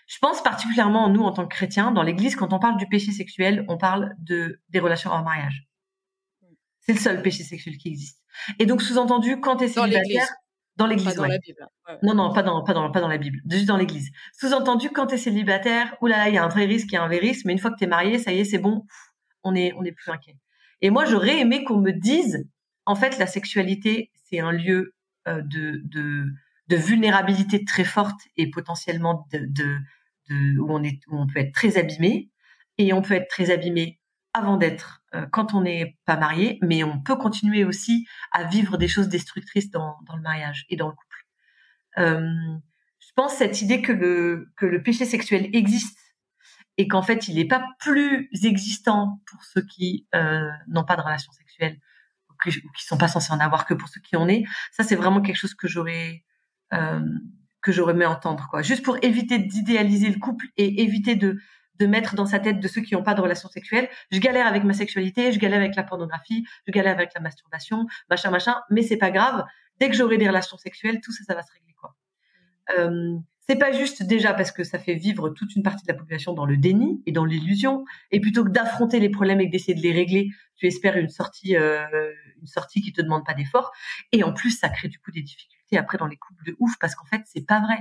[0.08, 3.12] Je pense particulièrement nous en tant que chrétiens dans l'Église quand on parle du péché
[3.12, 5.68] sexuel, on parle de des relations hors mariage.
[6.82, 8.20] C'est le seul péché sexuel qui existe.
[8.60, 10.28] Et donc sous-entendu quand tu es célibataire
[10.76, 11.20] dans l'église.
[11.20, 11.40] Ouais.
[12.02, 14.10] Non non, pas dans pas dans pas dans la Bible, juste dans l'église.
[14.34, 17.04] Sous-entendu quand tu es célibataire, oulala, il y a un vrai risque, il y a
[17.04, 18.86] un vrai risque, mais une fois que tu es marié, ça y est, c'est bon,
[19.44, 20.38] on est on est plus inquiet.
[20.82, 22.44] Et moi, j'aurais aimé qu'on me dise,
[22.86, 24.96] en fait, la sexualité, c'est un lieu
[25.28, 26.26] de, de,
[26.68, 31.54] de, vulnérabilité très forte et potentiellement de, de, où, on est, où on peut être
[31.54, 32.30] très abîmé.
[32.78, 34.00] Et on peut être très abîmé
[34.34, 38.78] avant d'être, euh, quand on n'est pas marié, mais on peut continuer aussi à vivre
[38.78, 41.28] des choses destructrices dans, dans le mariage et dans le couple.
[41.98, 42.58] Euh,
[43.00, 46.00] je pense cette idée que le, que le péché sexuel existe
[46.78, 51.02] et qu'en fait, il n'est pas plus existant pour ceux qui euh, n'ont pas de
[51.02, 51.78] relation sexuelle
[52.44, 54.44] qui, ne sont pas censés en avoir que pour ceux qui en ont.
[54.72, 56.24] Ça, c'est vraiment quelque chose que j'aurais
[56.74, 57.00] euh,
[57.62, 58.62] que j'aurais aimé entendre, quoi.
[58.62, 61.38] Juste pour éviter d'idéaliser le couple et éviter de
[61.80, 63.90] de mettre dans sa tête de ceux qui n'ont pas de relation sexuelle.
[64.12, 67.88] Je galère avec ma sexualité, je galère avec la pornographie, je galère avec la masturbation,
[68.10, 68.56] machin, machin.
[68.70, 69.44] Mais c'est pas grave.
[69.80, 71.96] Dès que j'aurai des relations sexuelles, tout ça, ça va se régler, quoi.
[72.78, 75.98] Euh, c'est pas juste déjà parce que ça fait vivre toute une partie de la
[75.98, 79.74] population dans le déni et dans l'illusion, et plutôt que d'affronter les problèmes et d'essayer
[79.74, 81.84] de les régler, tu espères une sortie, euh,
[82.42, 83.72] une sortie qui te demande pas d'effort.
[84.12, 86.74] Et en plus, ça crée du coup des difficultés après dans les couples de ouf
[86.80, 87.80] parce qu'en fait, c'est pas vrai.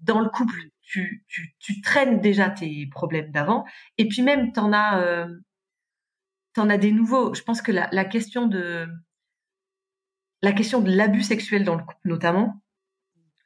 [0.00, 1.24] Dans le couple, tu,
[1.82, 3.64] traînes déjà tes problèmes d'avant,
[3.98, 5.26] et puis même t'en as, euh,
[6.52, 7.34] t'en as des nouveaux.
[7.34, 8.88] Je pense que la, la question de
[10.42, 12.62] la question de l'abus sexuel dans le couple notamment,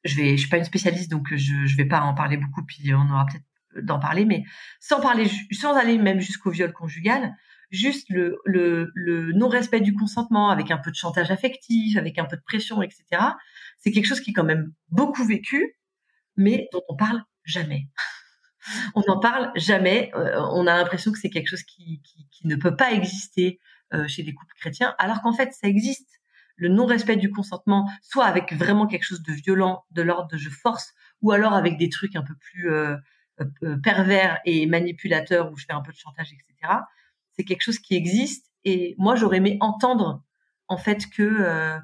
[0.05, 2.65] je vais, je suis pas une spécialiste, donc je, je vais pas en parler beaucoup,
[2.65, 3.45] puis on aura peut-être
[3.85, 4.45] d'en parler, mais
[4.81, 7.37] sans parler, sans aller même jusqu'au viol conjugal,
[7.71, 12.25] juste le, le, le non-respect du consentement, avec un peu de chantage affectif, avec un
[12.25, 13.05] peu de pression, etc.,
[13.79, 15.77] c'est quelque chose qui est quand même beaucoup vécu,
[16.37, 17.89] mais dont on parle jamais.
[18.95, 20.11] on n'en parle jamais.
[20.15, 23.61] Euh, on a l'impression que c'est quelque chose qui, qui, qui, ne peut pas exister
[23.95, 26.09] euh, chez les couples chrétiens, alors qu'en fait, ça existe.
[26.57, 30.51] Le non-respect du consentement, soit avec vraiment quelque chose de violent, de l'ordre de je
[30.51, 32.97] force, ou alors avec des trucs un peu plus euh,
[33.63, 36.75] euh, pervers et manipulateurs où je fais un peu de chantage, etc.
[37.41, 38.53] C'est quelque chose qui existe.
[38.65, 40.23] Et moi, j'aurais aimé entendre
[40.69, 41.79] en fait que euh,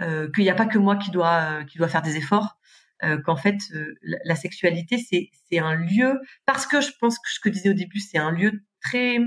[0.00, 2.60] euh, qu'il n'y a pas que moi qui doit qui doit faire des efforts,
[3.24, 3.56] qu'en fait
[4.02, 7.70] la, sexualité c'est c'est un lieu parce que je pense que ce que je disais
[7.70, 9.18] au début c'est un lieu très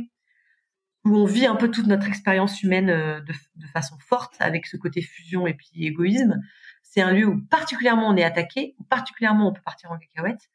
[1.03, 4.77] où on vit un peu toute notre expérience humaine de, de, façon forte avec ce
[4.77, 6.39] côté fusion et puis égoïsme.
[6.81, 10.49] C'est un lieu où particulièrement on est attaqué, où particulièrement on peut partir en cacahuète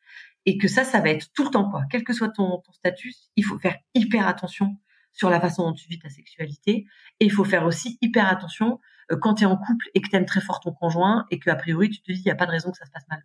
[0.47, 1.83] et que ça, ça va être tout le temps quoi.
[1.91, 4.79] Quel que soit ton, ton statut, il faut faire hyper attention
[5.19, 6.87] sur la façon dont tu vis ta sexualité
[7.19, 10.09] et il faut faire aussi hyper attention euh, quand tu es en couple et que
[10.09, 12.31] tu aimes très fort ton conjoint et que a priori tu te dis il y
[12.31, 13.23] a pas de raison que ça se passe mal.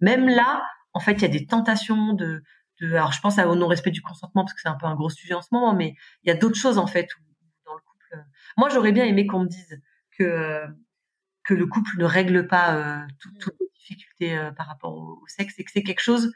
[0.00, 2.42] Même là, en fait, il y a des tentations de,
[2.80, 4.96] de alors je pense au non respect du consentement parce que c'est un peu un
[4.96, 7.22] gros sujet en ce moment, mais il y a d'autres choses en fait où,
[7.64, 8.06] dans le couple.
[8.14, 8.22] Euh,
[8.56, 9.80] moi, j'aurais bien aimé qu'on me dise
[10.18, 10.66] que
[11.44, 15.58] que le couple ne règle pas euh, toutes les difficultés euh, par rapport au, sexe
[15.58, 16.32] et que c'est quelque chose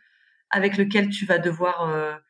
[0.50, 2.20] avec lequel tu vas devoir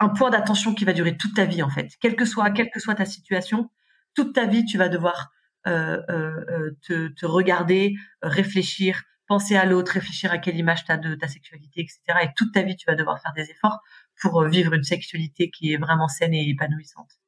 [0.00, 2.70] un point d'attention qui va durer toute ta vie en fait, quelle que soit quelle
[2.70, 3.70] que soit ta situation,
[4.14, 5.30] toute ta vie tu vas devoir
[5.64, 11.28] te, te, regarder, réfléchir, penser à l'autre, réfléchir à quelle image tu as de ta
[11.28, 12.00] sexualité, etc.
[12.22, 13.78] Et toute ta vie tu vas devoir faire des efforts
[14.20, 17.20] pour vivre une sexualité qui est vraiment saine et épanouissante.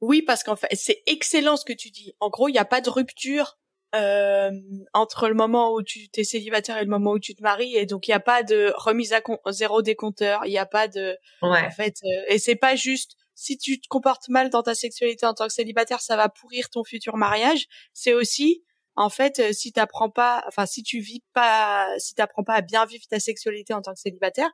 [0.00, 2.12] Oui, parce qu'en fait, c'est excellent ce que tu dis.
[2.20, 3.58] En gros, il n'y a pas de rupture
[3.94, 4.50] euh,
[4.92, 7.86] entre le moment où tu es célibataire et le moment où tu te maries, et
[7.86, 10.44] donc il n'y a pas de remise à zéro des compteurs.
[10.44, 11.66] Il n'y a pas de, ouais.
[11.66, 15.26] en fait, euh, et c'est pas juste si tu te comportes mal dans ta sexualité
[15.26, 17.66] en tant que célibataire, ça va pourrir ton futur mariage.
[17.92, 18.62] C'est aussi
[18.96, 22.60] en fait, euh, si t'apprends pas, enfin, si tu vis pas, si t'apprends pas à
[22.60, 24.50] bien vivre ta sexualité en tant que célibataire,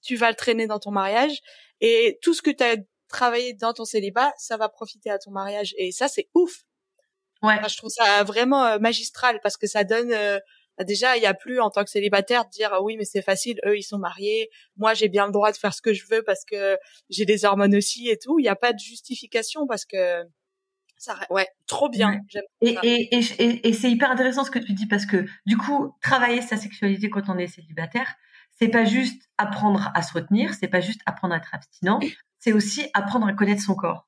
[0.00, 1.40] tu vas le traîner dans ton mariage.
[1.80, 2.76] Et tout ce que tu as
[3.08, 5.74] travailler dans ton célibat, ça va profiter à ton mariage.
[5.76, 6.64] Et ça, c'est ouf.
[7.42, 7.58] Ouais.
[7.68, 10.12] je trouve ça vraiment euh, magistral parce que ça donne.
[10.12, 10.38] Euh,
[10.78, 13.04] bah, déjà, il y a plus en tant que célibataire de dire ah oui, mais
[13.04, 13.60] c'est facile.
[13.66, 14.48] Eux, ils sont mariés.
[14.76, 16.78] Moi, j'ai bien le droit de faire ce que je veux parce que
[17.10, 18.38] j'ai des hormones aussi et tout.
[18.38, 20.24] Il n'y a pas de justification parce que
[20.96, 22.20] ça, ouais, trop bien.
[22.60, 25.94] Et, et, et, et c'est hyper intéressant ce que tu dis parce que du coup,
[26.00, 28.14] travailler sa sexualité quand on est célibataire,
[28.52, 31.98] c'est pas juste apprendre à se retenir, c'est pas juste apprendre à être abstinent,
[32.38, 34.06] c'est aussi apprendre à connaître son corps.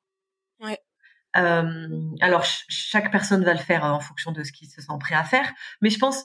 [1.36, 1.88] Euh,
[2.20, 5.24] alors chaque personne va le faire en fonction de ce qu'il se sent prêt à
[5.24, 6.24] faire, mais je pense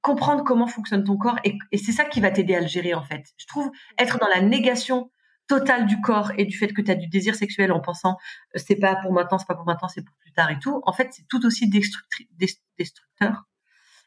[0.00, 3.02] comprendre comment fonctionne ton corps et, c'est ça qui va t'aider à le gérer en
[3.02, 3.32] fait.
[3.36, 5.10] Je trouve être dans la négation
[5.48, 8.16] totale du corps et du fait que tu as du désir sexuel en pensant
[8.54, 10.80] euh, c'est pas pour maintenant, c'est pas pour maintenant, c'est pour plus tard et tout.
[10.84, 13.44] En fait, c'est tout aussi destructeur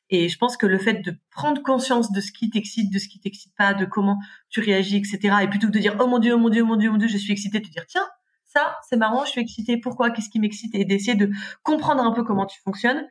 [0.09, 3.07] et je pense que le fait de prendre conscience de ce qui t'excite, de ce
[3.07, 5.37] qui t'excite pas, de comment tu réagis, etc.
[5.43, 6.93] Et plutôt que de dire oh mon dieu, oh mon dieu, oh mon dieu, oh
[6.93, 8.07] mon dieu, je suis excitée, te dire tiens,
[8.47, 11.29] ça c'est marrant, je suis excitée, pourquoi, qu'est-ce qui m'excite, et d'essayer de
[11.63, 13.07] comprendre un peu comment tu fonctionnes.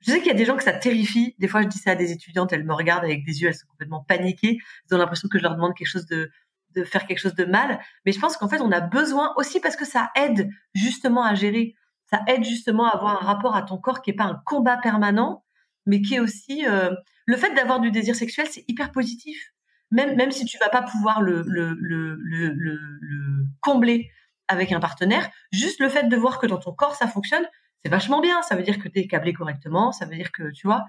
[0.00, 1.34] Je sais qu'il y a des gens que ça terrifie.
[1.38, 3.54] Des fois, je dis ça à des étudiantes, elles me regardent avec des yeux, elles
[3.54, 4.58] sont complètement paniquées.
[4.58, 6.30] Elles ont l'impression que je leur demande quelque chose de,
[6.74, 7.80] de faire quelque chose de mal.
[8.04, 11.34] Mais je pense qu'en fait, on a besoin aussi parce que ça aide justement à
[11.34, 11.74] gérer.
[12.10, 14.76] Ça aide justement à avoir un rapport à ton corps qui est pas un combat
[14.76, 15.44] permanent,
[15.86, 16.90] mais qui est aussi euh,
[17.26, 19.52] le fait d'avoir du désir sexuel, c'est hyper positif.
[19.90, 24.10] Même même si tu vas pas pouvoir le le, le le, le, combler
[24.48, 27.46] avec un partenaire, juste le fait de voir que dans ton corps ça fonctionne,
[27.82, 28.42] c'est vachement bien.
[28.42, 30.84] Ça veut dire que tu es câblé correctement, ça veut dire que tu vois,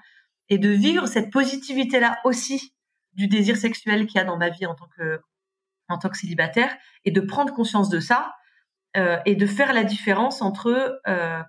[0.49, 2.73] et de vivre cette positivité là aussi
[3.13, 5.21] du désir sexuel qu'il y a dans ma vie en tant que
[5.87, 8.33] en tant que célibataire et de prendre conscience de ça
[8.97, 11.43] euh, et de faire la différence entre euh,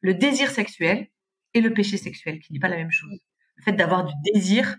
[0.00, 1.08] le désir sexuel
[1.54, 3.18] et le péché sexuel, qui n'est pas la même chose.
[3.56, 4.76] Le fait d'avoir du désir,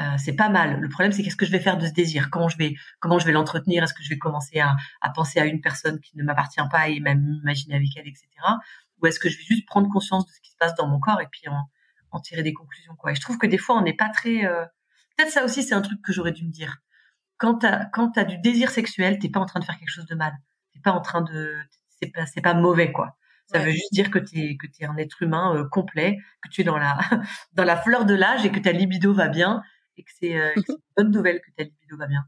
[0.00, 0.80] euh, c'est pas mal.
[0.80, 2.30] Le problème, c'est qu'est-ce que je vais faire de ce désir?
[2.30, 3.82] Comment je vais, comment je vais l'entretenir?
[3.82, 6.88] Est-ce que je vais commencer à, à, penser à une personne qui ne m'appartient pas
[6.88, 8.28] et même m'imaginer avec elle, etc.
[9.00, 11.00] Ou est-ce que je vais juste prendre conscience de ce qui se passe dans mon
[11.00, 11.68] corps et puis en,
[12.12, 13.12] en tirer des conclusions quoi?
[13.12, 14.44] Et je trouve que des fois, on n'est pas très.
[14.44, 14.64] Euh...
[15.16, 16.78] Peut-être ça aussi, c'est un truc que j'aurais dû me dire.
[17.36, 20.06] Quand t'as quand as du désir sexuel, t'es pas en train de faire quelque chose
[20.06, 20.32] de mal.
[20.72, 21.54] T'es pas en train de.
[21.88, 23.16] C'est pas c'est pas mauvais quoi.
[23.52, 26.18] Ça veut juste dire que tu es que tu es un être humain euh, complet,
[26.40, 26.96] que tu es dans la
[27.52, 29.62] dans la fleur de l'âge et que ta libido va bien
[30.00, 32.24] et que c'est euh, une bonne nouvelle que ta libido va bien.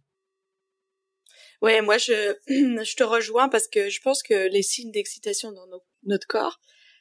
[1.62, 5.66] Ouais, moi je je te rejoins parce que je pense que les signes d'excitation dans
[6.04, 6.60] notre corps,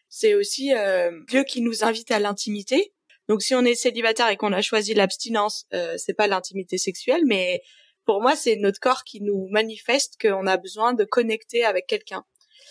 [0.09, 2.93] c'est aussi euh, Dieu qui nous invite à l'intimité.
[3.27, 7.23] Donc si on est célibataire et qu'on a choisi l'abstinence, euh, c'est pas l'intimité sexuelle,
[7.25, 7.61] mais
[8.05, 12.25] pour moi, c'est notre corps qui nous manifeste qu'on a besoin de connecter avec quelqu'un.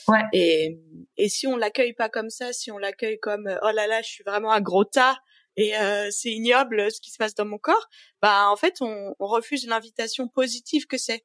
[0.09, 0.23] Ouais.
[0.33, 0.79] Et,
[1.17, 4.09] et si on l'accueille pas comme ça, si on l'accueille comme oh là là, je
[4.09, 5.19] suis vraiment un gros tas
[5.61, 7.88] et euh, c'est ignoble ce qui se passe dans mon corps,
[8.23, 11.25] bah en fait on, on refuse l'invitation positive que c'est.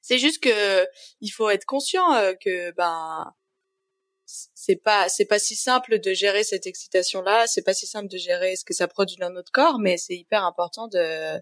[0.00, 0.86] C'est juste que
[1.20, 3.32] il faut être conscient euh, que ben
[4.26, 8.08] c'est pas c'est pas si simple de gérer cette excitation là, c'est pas si simple
[8.08, 11.38] de gérer ce que ça produit dans notre corps, mais c'est hyper important de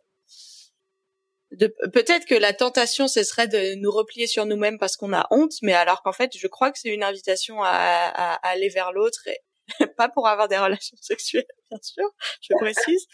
[1.92, 5.54] peut-être que la tentation ce serait de nous replier sur nous-mêmes parce qu'on a honte
[5.62, 9.28] mais alors qu'en fait je crois que c'est une invitation à, à, aller vers l'autre
[9.96, 12.08] pas pour avoir des relations sexuelles bien sûr
[12.40, 13.06] je précise.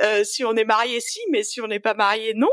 [0.00, 2.48] Euh, si on est marié si mais si on n'est pas marié non.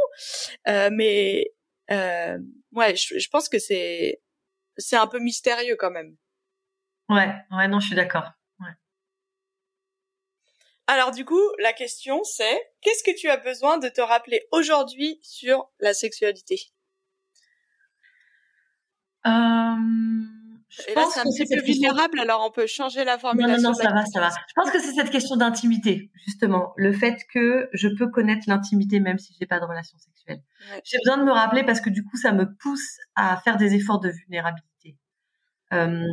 [0.67, 1.45] Euh, mais
[1.91, 2.37] euh,
[2.73, 4.21] ouais je, je pense que c'est
[4.77, 6.15] c'est un peu mystérieux quand même.
[7.09, 8.31] Ouais ouais non je suis d'accord.
[10.89, 15.19] Alors du coup, la question c'est qu'est-ce que tu as besoin de te rappeler aujourd'hui
[15.21, 16.61] sur la sexualité?
[19.25, 19.75] Euh,
[20.69, 23.55] je pense c'est un petit peu vulnérable, alors on peut changer la formulation.
[23.55, 24.29] Non, non, non, ça va, ça va.
[24.29, 26.73] Je pense que c'est cette question d'intimité, justement.
[26.75, 30.41] Le fait que je peux connaître l'intimité même si j'ai pas de relation sexuelle.
[30.83, 33.75] J'ai besoin de me rappeler parce que du coup, ça me pousse à faire des
[33.75, 34.97] efforts de vulnérabilité.
[35.73, 36.05] Euh,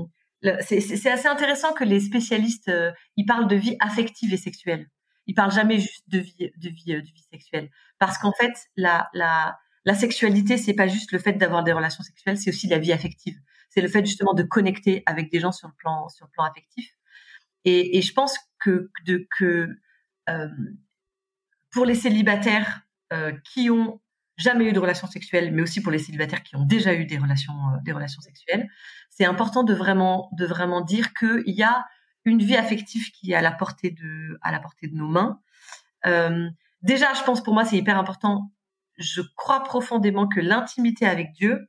[0.60, 4.88] c'est assez intéressant que les spécialistes euh, ils parlent de vie affective et sexuelle.
[5.26, 8.52] Ils parlent jamais juste de vie de vie euh, de vie sexuelle parce qu'en fait
[8.76, 12.66] la la la sexualité c'est pas juste le fait d'avoir des relations sexuelles, c'est aussi
[12.68, 13.36] la vie affective.
[13.74, 16.44] C'est le fait justement de connecter avec des gens sur le plan sur le plan
[16.44, 16.94] affectif.
[17.64, 19.76] Et, je pense que de que
[20.28, 20.48] euh,
[21.72, 22.82] pour les célibataires
[23.12, 24.00] euh, qui ont
[24.36, 27.18] jamais eu de relations sexuelles, mais aussi pour les célibataires qui ont déjà eu des
[27.18, 28.68] relations, euh, des relations sexuelles,
[29.10, 31.84] c'est important de vraiment, de vraiment dire qu'il y a
[32.24, 35.40] une vie affective qui est à la portée de, à la portée de nos mains.
[36.82, 38.52] Déjà, je pense pour moi, c'est hyper important.
[38.98, 41.66] Je crois profondément que l'intimité avec Dieu,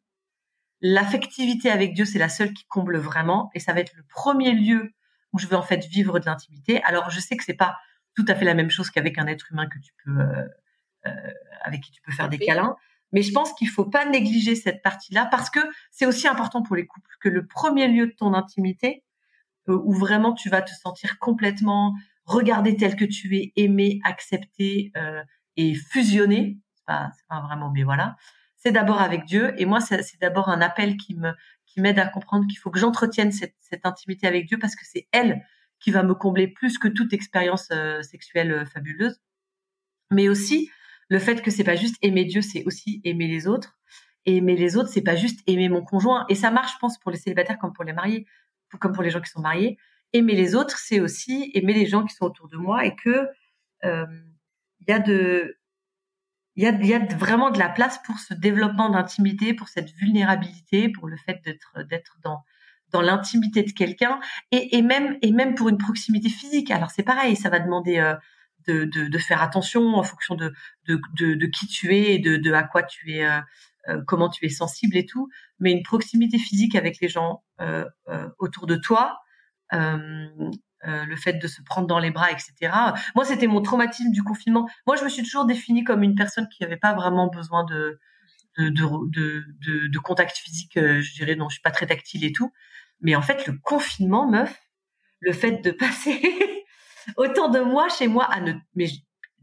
[0.87, 4.51] l'affectivité avec Dieu, c'est la seule qui comble vraiment, et ça va être le premier
[4.51, 4.93] lieu
[5.33, 6.81] où je vais en fait vivre de l'intimité.
[6.83, 7.79] Alors, je sais que c'est pas
[8.13, 10.47] tout à fait la même chose qu'avec un être humain que tu peux euh,
[11.07, 12.75] euh, avec qui tu peux faire des câlins.
[13.13, 16.75] Mais je pense qu'il faut pas négliger cette partie-là parce que c'est aussi important pour
[16.75, 19.03] les couples que le premier lieu de ton intimité,
[19.67, 21.95] euh, où vraiment tu vas te sentir complètement
[22.25, 24.91] regardé tel que tu es, aimé, accepté
[25.57, 28.17] et fusionné, c'est pas, pas vraiment, mais voilà,
[28.65, 29.53] c'est d'abord avec Dieu.
[29.57, 31.31] Et moi, c'est d'abord un appel qui me
[31.65, 35.07] qui m'aide à comprendre qu'il faut que j'entretienne cette, intimité avec Dieu parce que c'est
[35.11, 35.45] elle
[35.79, 39.19] qui va me combler plus que toute expérience euh, sexuelle fabuleuse.
[40.09, 40.71] Mais aussi,
[41.09, 43.77] le fait que c'est pas juste aimer Dieu, c'est aussi aimer les autres.
[44.25, 46.25] Aimer les autres, c'est pas juste aimer mon conjoint.
[46.29, 48.25] Et ça marche, je pense, pour les célibataires comme pour les mariés,
[48.79, 49.77] comme pour les gens qui sont mariés.
[50.13, 53.27] Aimer les autres, c'est aussi aimer les gens qui sont autour de moi et que
[53.83, 54.05] euh,
[54.79, 55.57] il y a de
[56.55, 59.91] il y a, y a vraiment de la place pour ce développement d'intimité, pour cette
[59.91, 62.43] vulnérabilité, pour le fait d'être d'être dans
[62.91, 64.19] dans l'intimité de quelqu'un
[64.51, 66.71] et, et même et même pour une proximité physique.
[66.71, 68.15] Alors c'est pareil, ça va demander euh,
[68.67, 70.53] de, de, de, faire attention en fonction de,
[70.87, 73.39] de, de, qui tu es et de, à quoi tu es, euh,
[73.89, 75.29] euh, comment tu es sensible et tout.
[75.59, 79.19] Mais une proximité physique avec les gens euh, euh autour de toi,
[80.85, 82.53] le fait de se prendre dans les bras, etc.
[83.15, 84.67] Moi, c'était mon traumatisme du confinement.
[84.87, 87.99] Moi, je me suis toujours définie comme une personne qui n'avait pas vraiment besoin de
[88.57, 90.73] de, de, de, contact physique.
[90.75, 92.53] Je dirais non, je suis pas très tactile et tout.
[93.01, 94.57] Mais en fait, le confinement, meuf,
[95.19, 96.21] le fait de passer
[97.17, 98.87] autant de moi chez moi à ne, mais,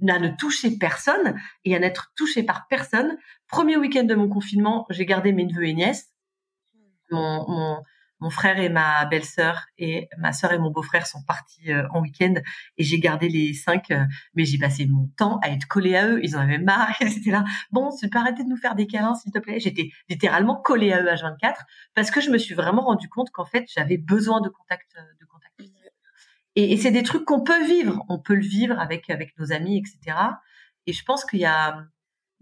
[0.08, 3.16] à ne toucher personne et à n'être touché par personne.
[3.48, 6.12] Premier week-end de mon confinement, j'ai gardé mes neveux et nièces.
[7.10, 7.82] Mon,
[8.22, 12.00] mon frère et ma belle-sœur et ma sœur et mon beau-frère sont partis euh, en
[12.00, 12.34] week-end
[12.78, 14.04] et j'ai gardé les cinq, euh,
[14.34, 16.20] mais j'ai passé mon temps à être collée à eux.
[16.22, 16.94] Ils en avaient marre.
[17.00, 17.44] Ils étaient là.
[17.72, 19.58] Bon, tu peux arrêter de nous faire des câlins, s'il te plaît?
[19.58, 23.30] J'étais littéralement collée à eux à 24 parce que je me suis vraiment rendu compte
[23.30, 25.60] qu'en fait, j'avais besoin de contact, de contact
[26.54, 28.04] et, et c'est des trucs qu'on peut vivre.
[28.08, 30.16] On peut le vivre avec avec nos amis, etc.
[30.86, 31.86] Et je pense qu'il y a,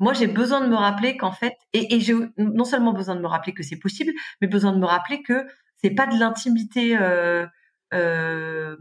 [0.01, 3.21] moi, j'ai besoin de me rappeler qu'en fait, et, et j'ai non seulement besoin de
[3.21, 6.99] me rappeler que c'est possible, mais besoin de me rappeler que c'est pas de l'intimité,
[6.99, 7.47] euh,
[7.95, 8.77] euh,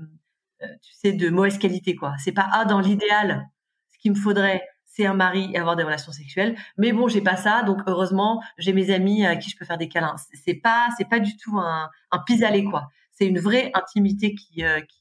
[0.60, 2.16] tu sais, de mauvaise qualité, quoi.
[2.18, 3.48] C'est pas ah dans l'idéal,
[3.94, 6.58] ce qu'il me faudrait, c'est un mari et avoir des relations sexuelles.
[6.78, 9.78] Mais bon, j'ai pas ça, donc heureusement, j'ai mes amis à qui je peux faire
[9.78, 10.16] des câlins.
[10.34, 12.90] C'est pas, c'est pas du tout un, un pis-aller, quoi.
[13.12, 15.00] C'est une vraie intimité qui, euh, qui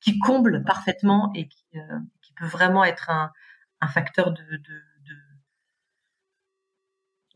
[0.00, 1.98] qui comble parfaitement et qui, euh,
[2.38, 3.32] peut vraiment être un,
[3.80, 4.42] un facteur de,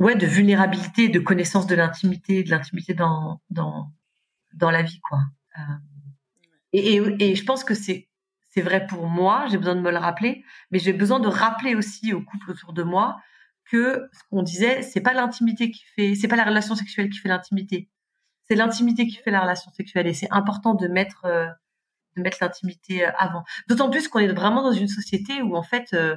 [0.01, 3.93] ouais, de vulnérabilité, de connaissance de l'intimité, de l'intimité dans, dans,
[4.55, 5.21] dans la vie, quoi.
[5.59, 5.63] Euh,
[6.73, 8.09] et, et, je pense que c'est
[8.49, 11.77] c'est vrai pour moi, j'ai besoin de me le rappeler, mais j'ai besoin de rappeler
[11.77, 13.21] aussi aux couples autour de moi
[13.65, 17.19] que ce qu'on disait, c'est pas l'intimité qui fait, c'est pas la relation sexuelle qui
[17.19, 17.89] fait l'intimité,
[18.49, 21.47] c'est l'intimité qui fait la relation sexuelle et c'est important de mettre euh,
[22.17, 23.45] de mettre l'intimité avant.
[23.69, 26.17] D'autant plus qu'on est vraiment dans une société où en fait euh,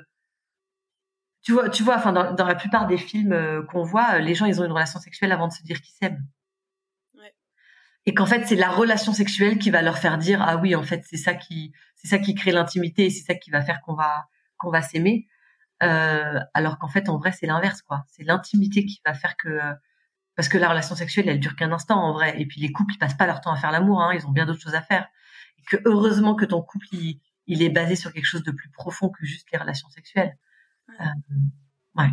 [1.44, 4.46] tu vois, tu vois, enfin dans, dans la plupart des films qu'on voit, les gens
[4.46, 6.26] ils ont une relation sexuelle avant de se dire qu'ils s'aiment.
[7.16, 7.34] Ouais.
[8.06, 10.84] Et qu'en fait c'est la relation sexuelle qui va leur faire dire ah oui en
[10.84, 13.82] fait c'est ça qui c'est ça qui crée l'intimité et c'est ça qui va faire
[13.82, 14.28] qu'on va
[14.58, 15.28] qu'on va s'aimer.
[15.84, 18.06] Euh, alors qu'en fait, en vrai, c'est l'inverse, quoi.
[18.08, 19.60] C'est l'intimité qui va faire que,
[20.36, 22.40] parce que la relation sexuelle, elle dure qu'un instant, en vrai.
[22.40, 24.14] Et puis les couples, ils passent pas leur temps à faire l'amour, hein.
[24.14, 25.08] Ils ont bien d'autres choses à faire.
[25.60, 29.10] Et que heureusement que ton couple, il, est basé sur quelque chose de plus profond
[29.10, 30.38] que juste les relations sexuelles.
[30.90, 30.94] Euh,
[31.98, 32.10] ouais.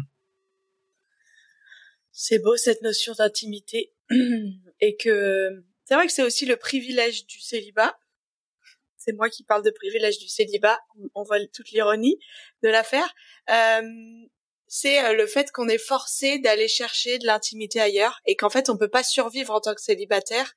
[2.13, 3.93] C'est beau cette notion d'intimité
[4.81, 7.99] et que c'est vrai que c'est aussi le privilège du célibat
[9.01, 10.79] c'est moi qui parle de privilège du célibat,
[11.15, 12.19] on voit toute l'ironie
[12.63, 13.15] de l'affaire,
[13.49, 13.83] euh,
[14.69, 18.69] c'est euh, le fait qu'on est forcé d'aller chercher de l'intimité ailleurs et qu'en fait
[18.71, 20.55] on peut pas survivre en tant que célibataire.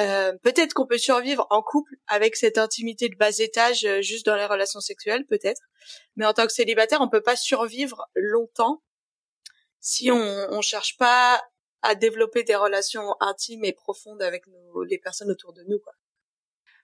[0.00, 4.36] Euh, peut-être qu'on peut survivre en couple avec cette intimité de bas étage juste dans
[4.36, 5.60] les relations sexuelles, peut-être.
[6.16, 8.82] Mais en tant que célibataire, on peut pas survivre longtemps
[9.80, 11.42] si on, on cherche pas
[11.82, 14.44] à développer des relations intimes et profondes avec
[14.86, 15.78] les personnes autour de nous.
[15.78, 15.92] Quoi.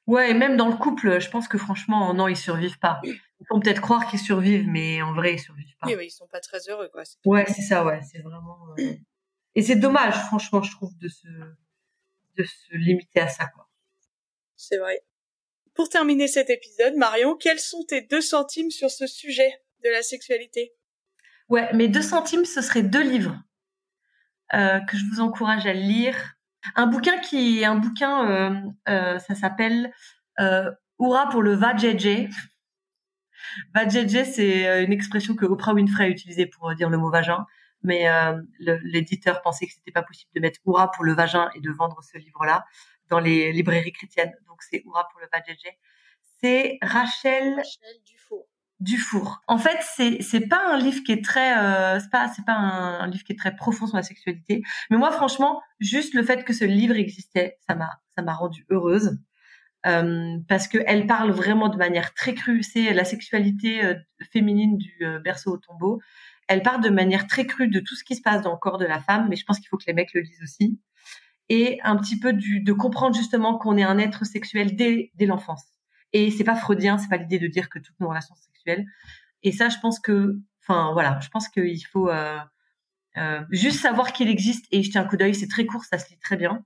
[0.06, 3.00] Ouais, et même dans le couple, je pense que franchement, non, ils survivent pas.
[3.04, 5.88] Ils font peut-être croire qu'ils survivent, mais en vrai, ils survivent pas.
[5.88, 7.02] Oui, mais ils sont pas très heureux, quoi.
[7.24, 8.58] Ouais, c'est ça, ouais, c'est vraiment.
[8.78, 8.92] Euh,
[9.56, 11.26] et c'est dommage, franchement, je trouve, de se
[12.37, 13.51] de se limiter à ça.
[14.57, 15.03] C'est vrai.
[15.74, 19.53] Pour terminer cet épisode, Marion, quels sont tes deux centimes sur ce sujet
[19.84, 20.74] de la sexualité?
[21.49, 23.39] Ouais, mes deux centimes, ce seraient deux livres
[24.55, 26.37] euh, que je vous encourage à lire.
[26.74, 29.93] Un bouquin qui, un bouquin, euh, euh, ça s'appelle
[30.41, 32.28] euh, Oura pour le vajayjay.
[33.74, 37.47] Vajayjay, c'est une expression que Oprah Winfrey a utilisée pour dire le mot vagin,
[37.87, 38.07] mais
[38.59, 42.03] l'éditeur pensait que c'était pas possible de mettre Oura pour le vagin et de vendre
[42.03, 42.64] ce livre-là
[43.09, 44.32] dans les librairies chrétiennes.
[44.47, 45.78] Donc c'est Oura pour le vajayjay.
[46.43, 47.62] C'est Rachel.
[48.78, 49.41] Dufour.
[49.47, 52.53] En fait, c'est c'est pas un livre qui est très euh, c'est pas c'est pas
[52.53, 56.45] un, livre qui est très profond sur la sexualité, mais moi franchement, juste le fait
[56.45, 59.18] que ce livre existait, ça m'a ça m'a rendue heureuse.
[59.87, 63.95] Euh, parce que elle parle vraiment de manière très crue, c'est la sexualité euh,
[64.32, 66.01] féminine du euh, berceau au tombeau.
[66.49, 68.78] Elle parle de manière très crue de tout ce qui se passe dans le corps
[68.78, 70.78] de la femme, mais je pense qu'il faut que les mecs le lisent aussi.
[71.49, 75.26] Et un petit peu du, de comprendre justement qu'on est un être sexuel dès, dès
[75.26, 75.64] l'enfance.
[76.12, 78.34] Et c'est pas freudien, c'est pas l'idée de dire que toutes nos relations
[79.42, 82.38] et ça, je pense que, enfin voilà, je pense qu'il faut euh,
[83.16, 85.34] euh, juste savoir qu'il existe et jeter un coup d'œil.
[85.34, 86.64] C'est très court, ça se lit très bien.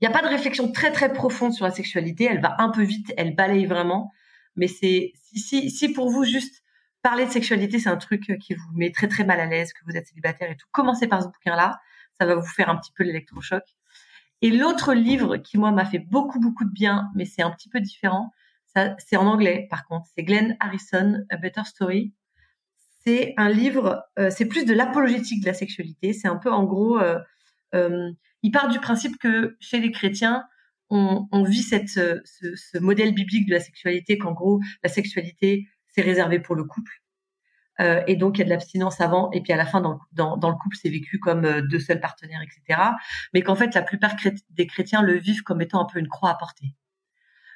[0.00, 2.24] Il n'y a pas de réflexion très très profonde sur la sexualité.
[2.24, 4.10] Elle va un peu vite, elle balaye vraiment.
[4.56, 6.61] Mais c'est si, si, si pour vous juste
[7.02, 9.80] parler de sexualité, c'est un truc qui vous met très très mal à l'aise, que
[9.86, 10.66] vous êtes célibataire et tout.
[10.72, 11.80] Commencez par ce bouquin-là,
[12.18, 13.64] ça va vous faire un petit peu l'électrochoc.
[14.40, 17.68] Et l'autre livre qui moi m'a fait beaucoup beaucoup de bien, mais c'est un petit
[17.68, 18.32] peu différent,
[18.98, 20.06] c'est en anglais, par contre.
[20.14, 22.12] C'est Glenn Harrison, A Better Story.
[23.04, 26.12] C'est un livre, euh, c'est plus de l'apologétique de la sexualité.
[26.12, 27.18] C'est un peu, en gros, euh,
[27.74, 28.10] euh,
[28.42, 30.44] il part du principe que chez les chrétiens,
[30.90, 35.68] on, on vit cette, ce, ce, modèle biblique de la sexualité, qu'en gros, la sexualité,
[35.92, 36.92] c'est réservé pour le couple.
[37.80, 39.98] Euh, et donc, il y a de l'abstinence avant, et puis à la fin, dans,
[40.14, 42.80] le couple, c'est vécu comme euh, deux seuls partenaires, etc.
[43.32, 44.16] Mais qu'en fait, la plupart
[44.50, 46.74] des chrétiens le vivent comme étant un peu une croix à porter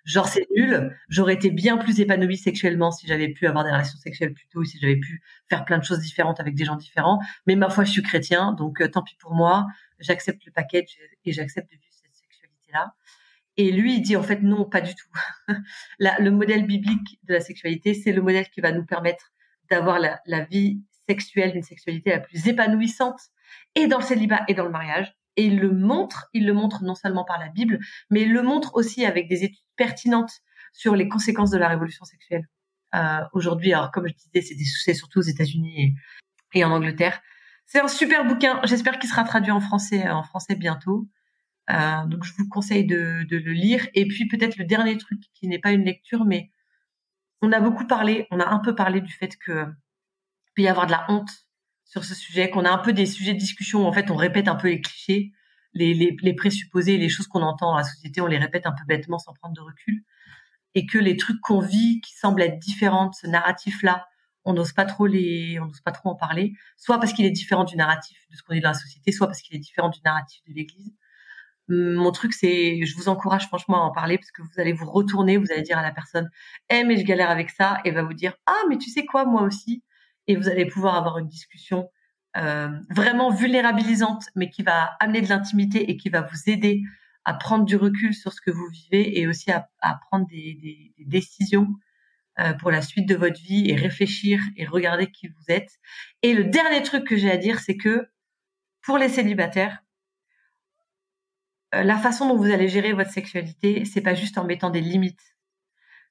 [0.07, 0.97] genre c'est nul.
[1.09, 4.64] J'aurais été bien plus épanouie sexuellement si j'avais pu avoir des relations sexuelles plus tôt,
[4.64, 7.20] si j'avais pu faire plein de choses différentes avec des gens différents.
[7.47, 9.66] Mais ma foi, je suis chrétien, donc euh, tant pis pour moi.
[9.99, 12.95] J'accepte le package et j'accepte de vivre cette sexualité-là.
[13.57, 15.09] Et lui, il dit en fait non, pas du tout.
[15.98, 19.32] le modèle biblique de la sexualité, c'est le modèle qui va nous permettre
[19.70, 23.20] d'avoir la, vie sexuelle, une sexualité la plus épanouissante,
[23.74, 25.14] et dans le célibat et dans le mariage.
[25.36, 27.78] Et il le montre, il le montre non seulement par la Bible,
[28.11, 30.40] mais il le montre aussi avec des études pertinentes
[30.72, 32.48] sur les conséquences de la révolution sexuelle.
[32.94, 34.54] Euh, Aujourd'hui, alors comme je disais,
[34.84, 35.94] c'est surtout aux États-Unis
[36.54, 37.20] et, en Angleterre.
[37.66, 38.61] C'est un super bouquin.
[38.64, 41.07] J'espère qu'il sera traduit en français, en français bientôt.
[41.70, 43.86] Euh, donc je vous conseille de, de le lire.
[43.94, 46.50] Et puis peut-être le dernier truc qui n'est pas une lecture, mais
[47.42, 49.66] on a beaucoup parlé, on a un peu parlé du fait que
[50.54, 51.30] peut y avoir de la honte
[51.84, 54.16] sur ce sujet, qu'on a un peu des sujets de discussion où en fait on
[54.16, 55.32] répète un peu les clichés,
[55.72, 58.72] les, les, les présupposés, les choses qu'on entend dans la société, on les répète un
[58.72, 60.02] peu bêtement sans prendre de recul,
[60.74, 64.06] et que les trucs qu'on vit qui semblent être différents ce narratif-là,
[64.44, 67.30] on n'ose pas trop les, on n'ose pas trop en parler, soit parce qu'il est
[67.30, 69.90] différent du narratif de ce qu'on est dans la société, soit parce qu'il est différent
[69.90, 70.92] du narratif de l'Église.
[71.68, 74.88] Mon truc, c'est, je vous encourage franchement à en parler parce que vous allez vous
[74.88, 76.30] retourner, vous allez dire à la personne,
[76.70, 79.24] eh mais je galère avec ça, et va vous dire, ah mais tu sais quoi,
[79.24, 79.82] moi aussi,
[80.28, 81.90] et vous allez pouvoir avoir une discussion
[82.36, 86.82] euh, vraiment vulnérabilisante, mais qui va amener de l'intimité et qui va vous aider
[87.24, 89.68] à prendre du recul sur ce que vous vivez et aussi à,
[90.08, 91.68] prendre des, décisions
[92.38, 95.70] euh, pour la suite de votre vie et réfléchir et regarder qui vous êtes.
[96.22, 98.06] Et le dernier truc que j'ai à dire, c'est que
[98.82, 99.82] pour les célibataires,
[101.82, 105.36] la façon dont vous allez gérer votre sexualité, c'est pas juste en mettant des limites,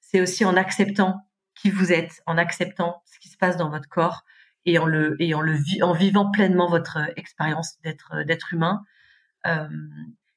[0.01, 3.89] c'est aussi en acceptant qui vous êtes, en acceptant ce qui se passe dans votre
[3.89, 4.23] corps
[4.65, 8.83] et en le et en le en vivant pleinement votre expérience d'être d'être humain.
[9.47, 9.67] Euh,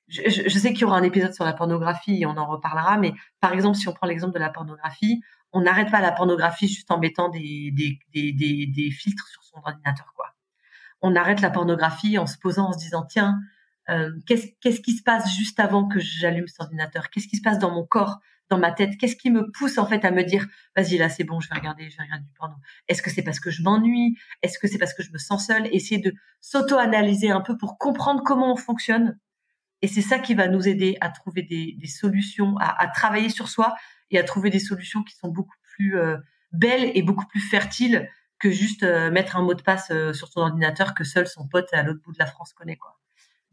[0.08, 3.12] je, sais qu'il y aura un épisode sur la pornographie et on en reparlera, mais
[3.40, 5.20] par exemple, si on prend l'exemple de la pornographie,
[5.52, 9.44] on n'arrête pas la pornographie juste en mettant des, des, des, des, des filtres sur
[9.44, 10.34] son ordinateur, quoi.
[11.02, 13.38] On arrête la pornographie en se posant, en se disant, tiens,
[13.90, 17.08] euh, qu'est-ce qui se passe juste avant que j'allume cet ordinateur?
[17.10, 18.18] Qu'est-ce qui se passe dans mon corps
[18.50, 18.96] dans ma tête?
[18.98, 21.54] Qu'est-ce qui me pousse en fait à me dire vas-y là c'est bon, je vais
[21.54, 22.54] regarder, je vais regarder du porno.
[22.88, 24.18] Est-ce que c'est parce que je m'ennuie?
[24.42, 25.66] Est-ce que c'est parce que je me sens seule?
[25.72, 29.18] Essayer de s'auto-analyser un peu pour comprendre comment on fonctionne.
[29.80, 33.74] Et c'est ça qui va nous aider à trouver des, solutions, à, travailler sur soi
[34.10, 36.16] et à trouver des solutions qui sont beaucoup plus euh,
[36.52, 38.08] belles et beaucoup plus fertiles
[38.40, 41.68] que juste euh, mettre un mot de passe sur son ordinateur que seul son pote
[41.72, 42.98] à l'autre bout de la France connaît quoi.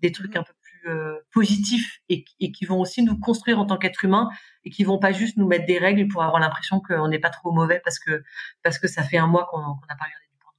[0.06, 0.39] Des trucs mmh.
[0.39, 0.53] un peu
[0.88, 4.30] euh, positifs et, qui vont aussi nous construire en tant qu'être humain
[4.64, 7.32] et qui vont pas juste nous mettre des règles pour avoir l'impression qu'on n'est pas
[7.32, 8.24] trop mauvais parce que
[8.62, 10.58] parce que ça fait un mois qu'on n'a pas regardé du porno.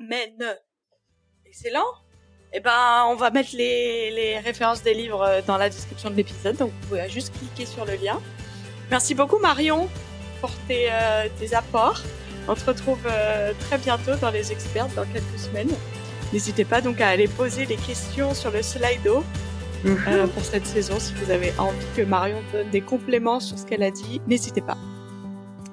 [0.00, 0.56] Amen.
[1.46, 1.86] Excellent.
[2.52, 6.56] Eh ben, on va mettre les, les références des livres dans la description de l'épisode,
[6.56, 8.20] donc vous pouvez juste cliquer sur le lien.
[8.90, 9.88] Merci beaucoup Marion
[10.40, 12.02] pour tes, euh, tes apports.
[12.48, 15.70] On se retrouve euh, très bientôt dans les experts dans quelques semaines.
[16.32, 19.24] N'hésitez pas donc à aller poser les questions sur le Slido
[19.84, 20.98] euh, pour cette saison.
[20.98, 24.60] Si vous avez envie que Marion donne des compléments sur ce qu'elle a dit, n'hésitez
[24.60, 24.76] pas.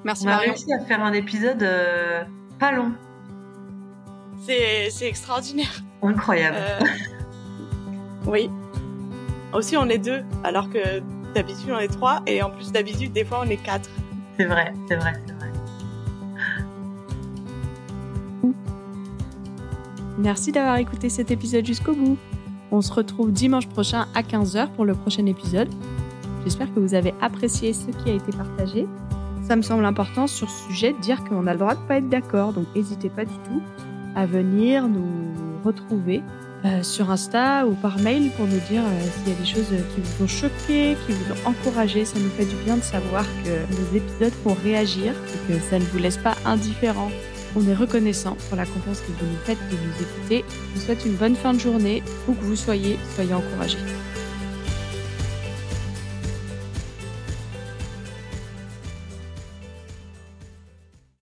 [0.04, 2.24] Merci On a réussi à faire un épisode euh,
[2.58, 2.92] pas long.
[4.46, 5.82] C'est extraordinaire.
[6.02, 6.56] Incroyable.
[6.58, 6.80] Euh,
[8.26, 8.50] oui.
[9.52, 11.00] Aussi, on est deux, alors que
[11.34, 13.90] d'habitude on est trois, et en plus d'habitude, des fois on est quatre.
[14.38, 15.37] C'est vrai, c'est vrai, c'est vrai.
[20.18, 22.18] Merci d'avoir écouté cet épisode jusqu'au bout.
[22.72, 25.68] On se retrouve dimanche prochain à 15h pour le prochain épisode.
[26.42, 28.88] J'espère que vous avez apprécié ce qui a été partagé.
[29.42, 31.98] Ça me semble important sur ce sujet de dire qu'on a le droit de pas
[31.98, 33.62] être d'accord, donc n'hésitez pas du tout
[34.16, 36.22] à venir nous retrouver
[36.64, 39.68] euh, sur Insta ou par mail pour nous dire euh, s'il y a des choses
[39.94, 42.04] qui vous ont choqué, qui vous ont encouragé.
[42.04, 45.78] Ça nous fait du bien de savoir que nos épisodes font réagir et que ça
[45.78, 47.10] ne vous laisse pas indifférent
[47.56, 50.44] on est reconnaissant pour la confiance que vous nous faites de nous écouter.
[50.48, 52.02] Je vous souhaite une bonne fin de journée.
[52.26, 53.78] Où que vous soyez, soyez encouragés.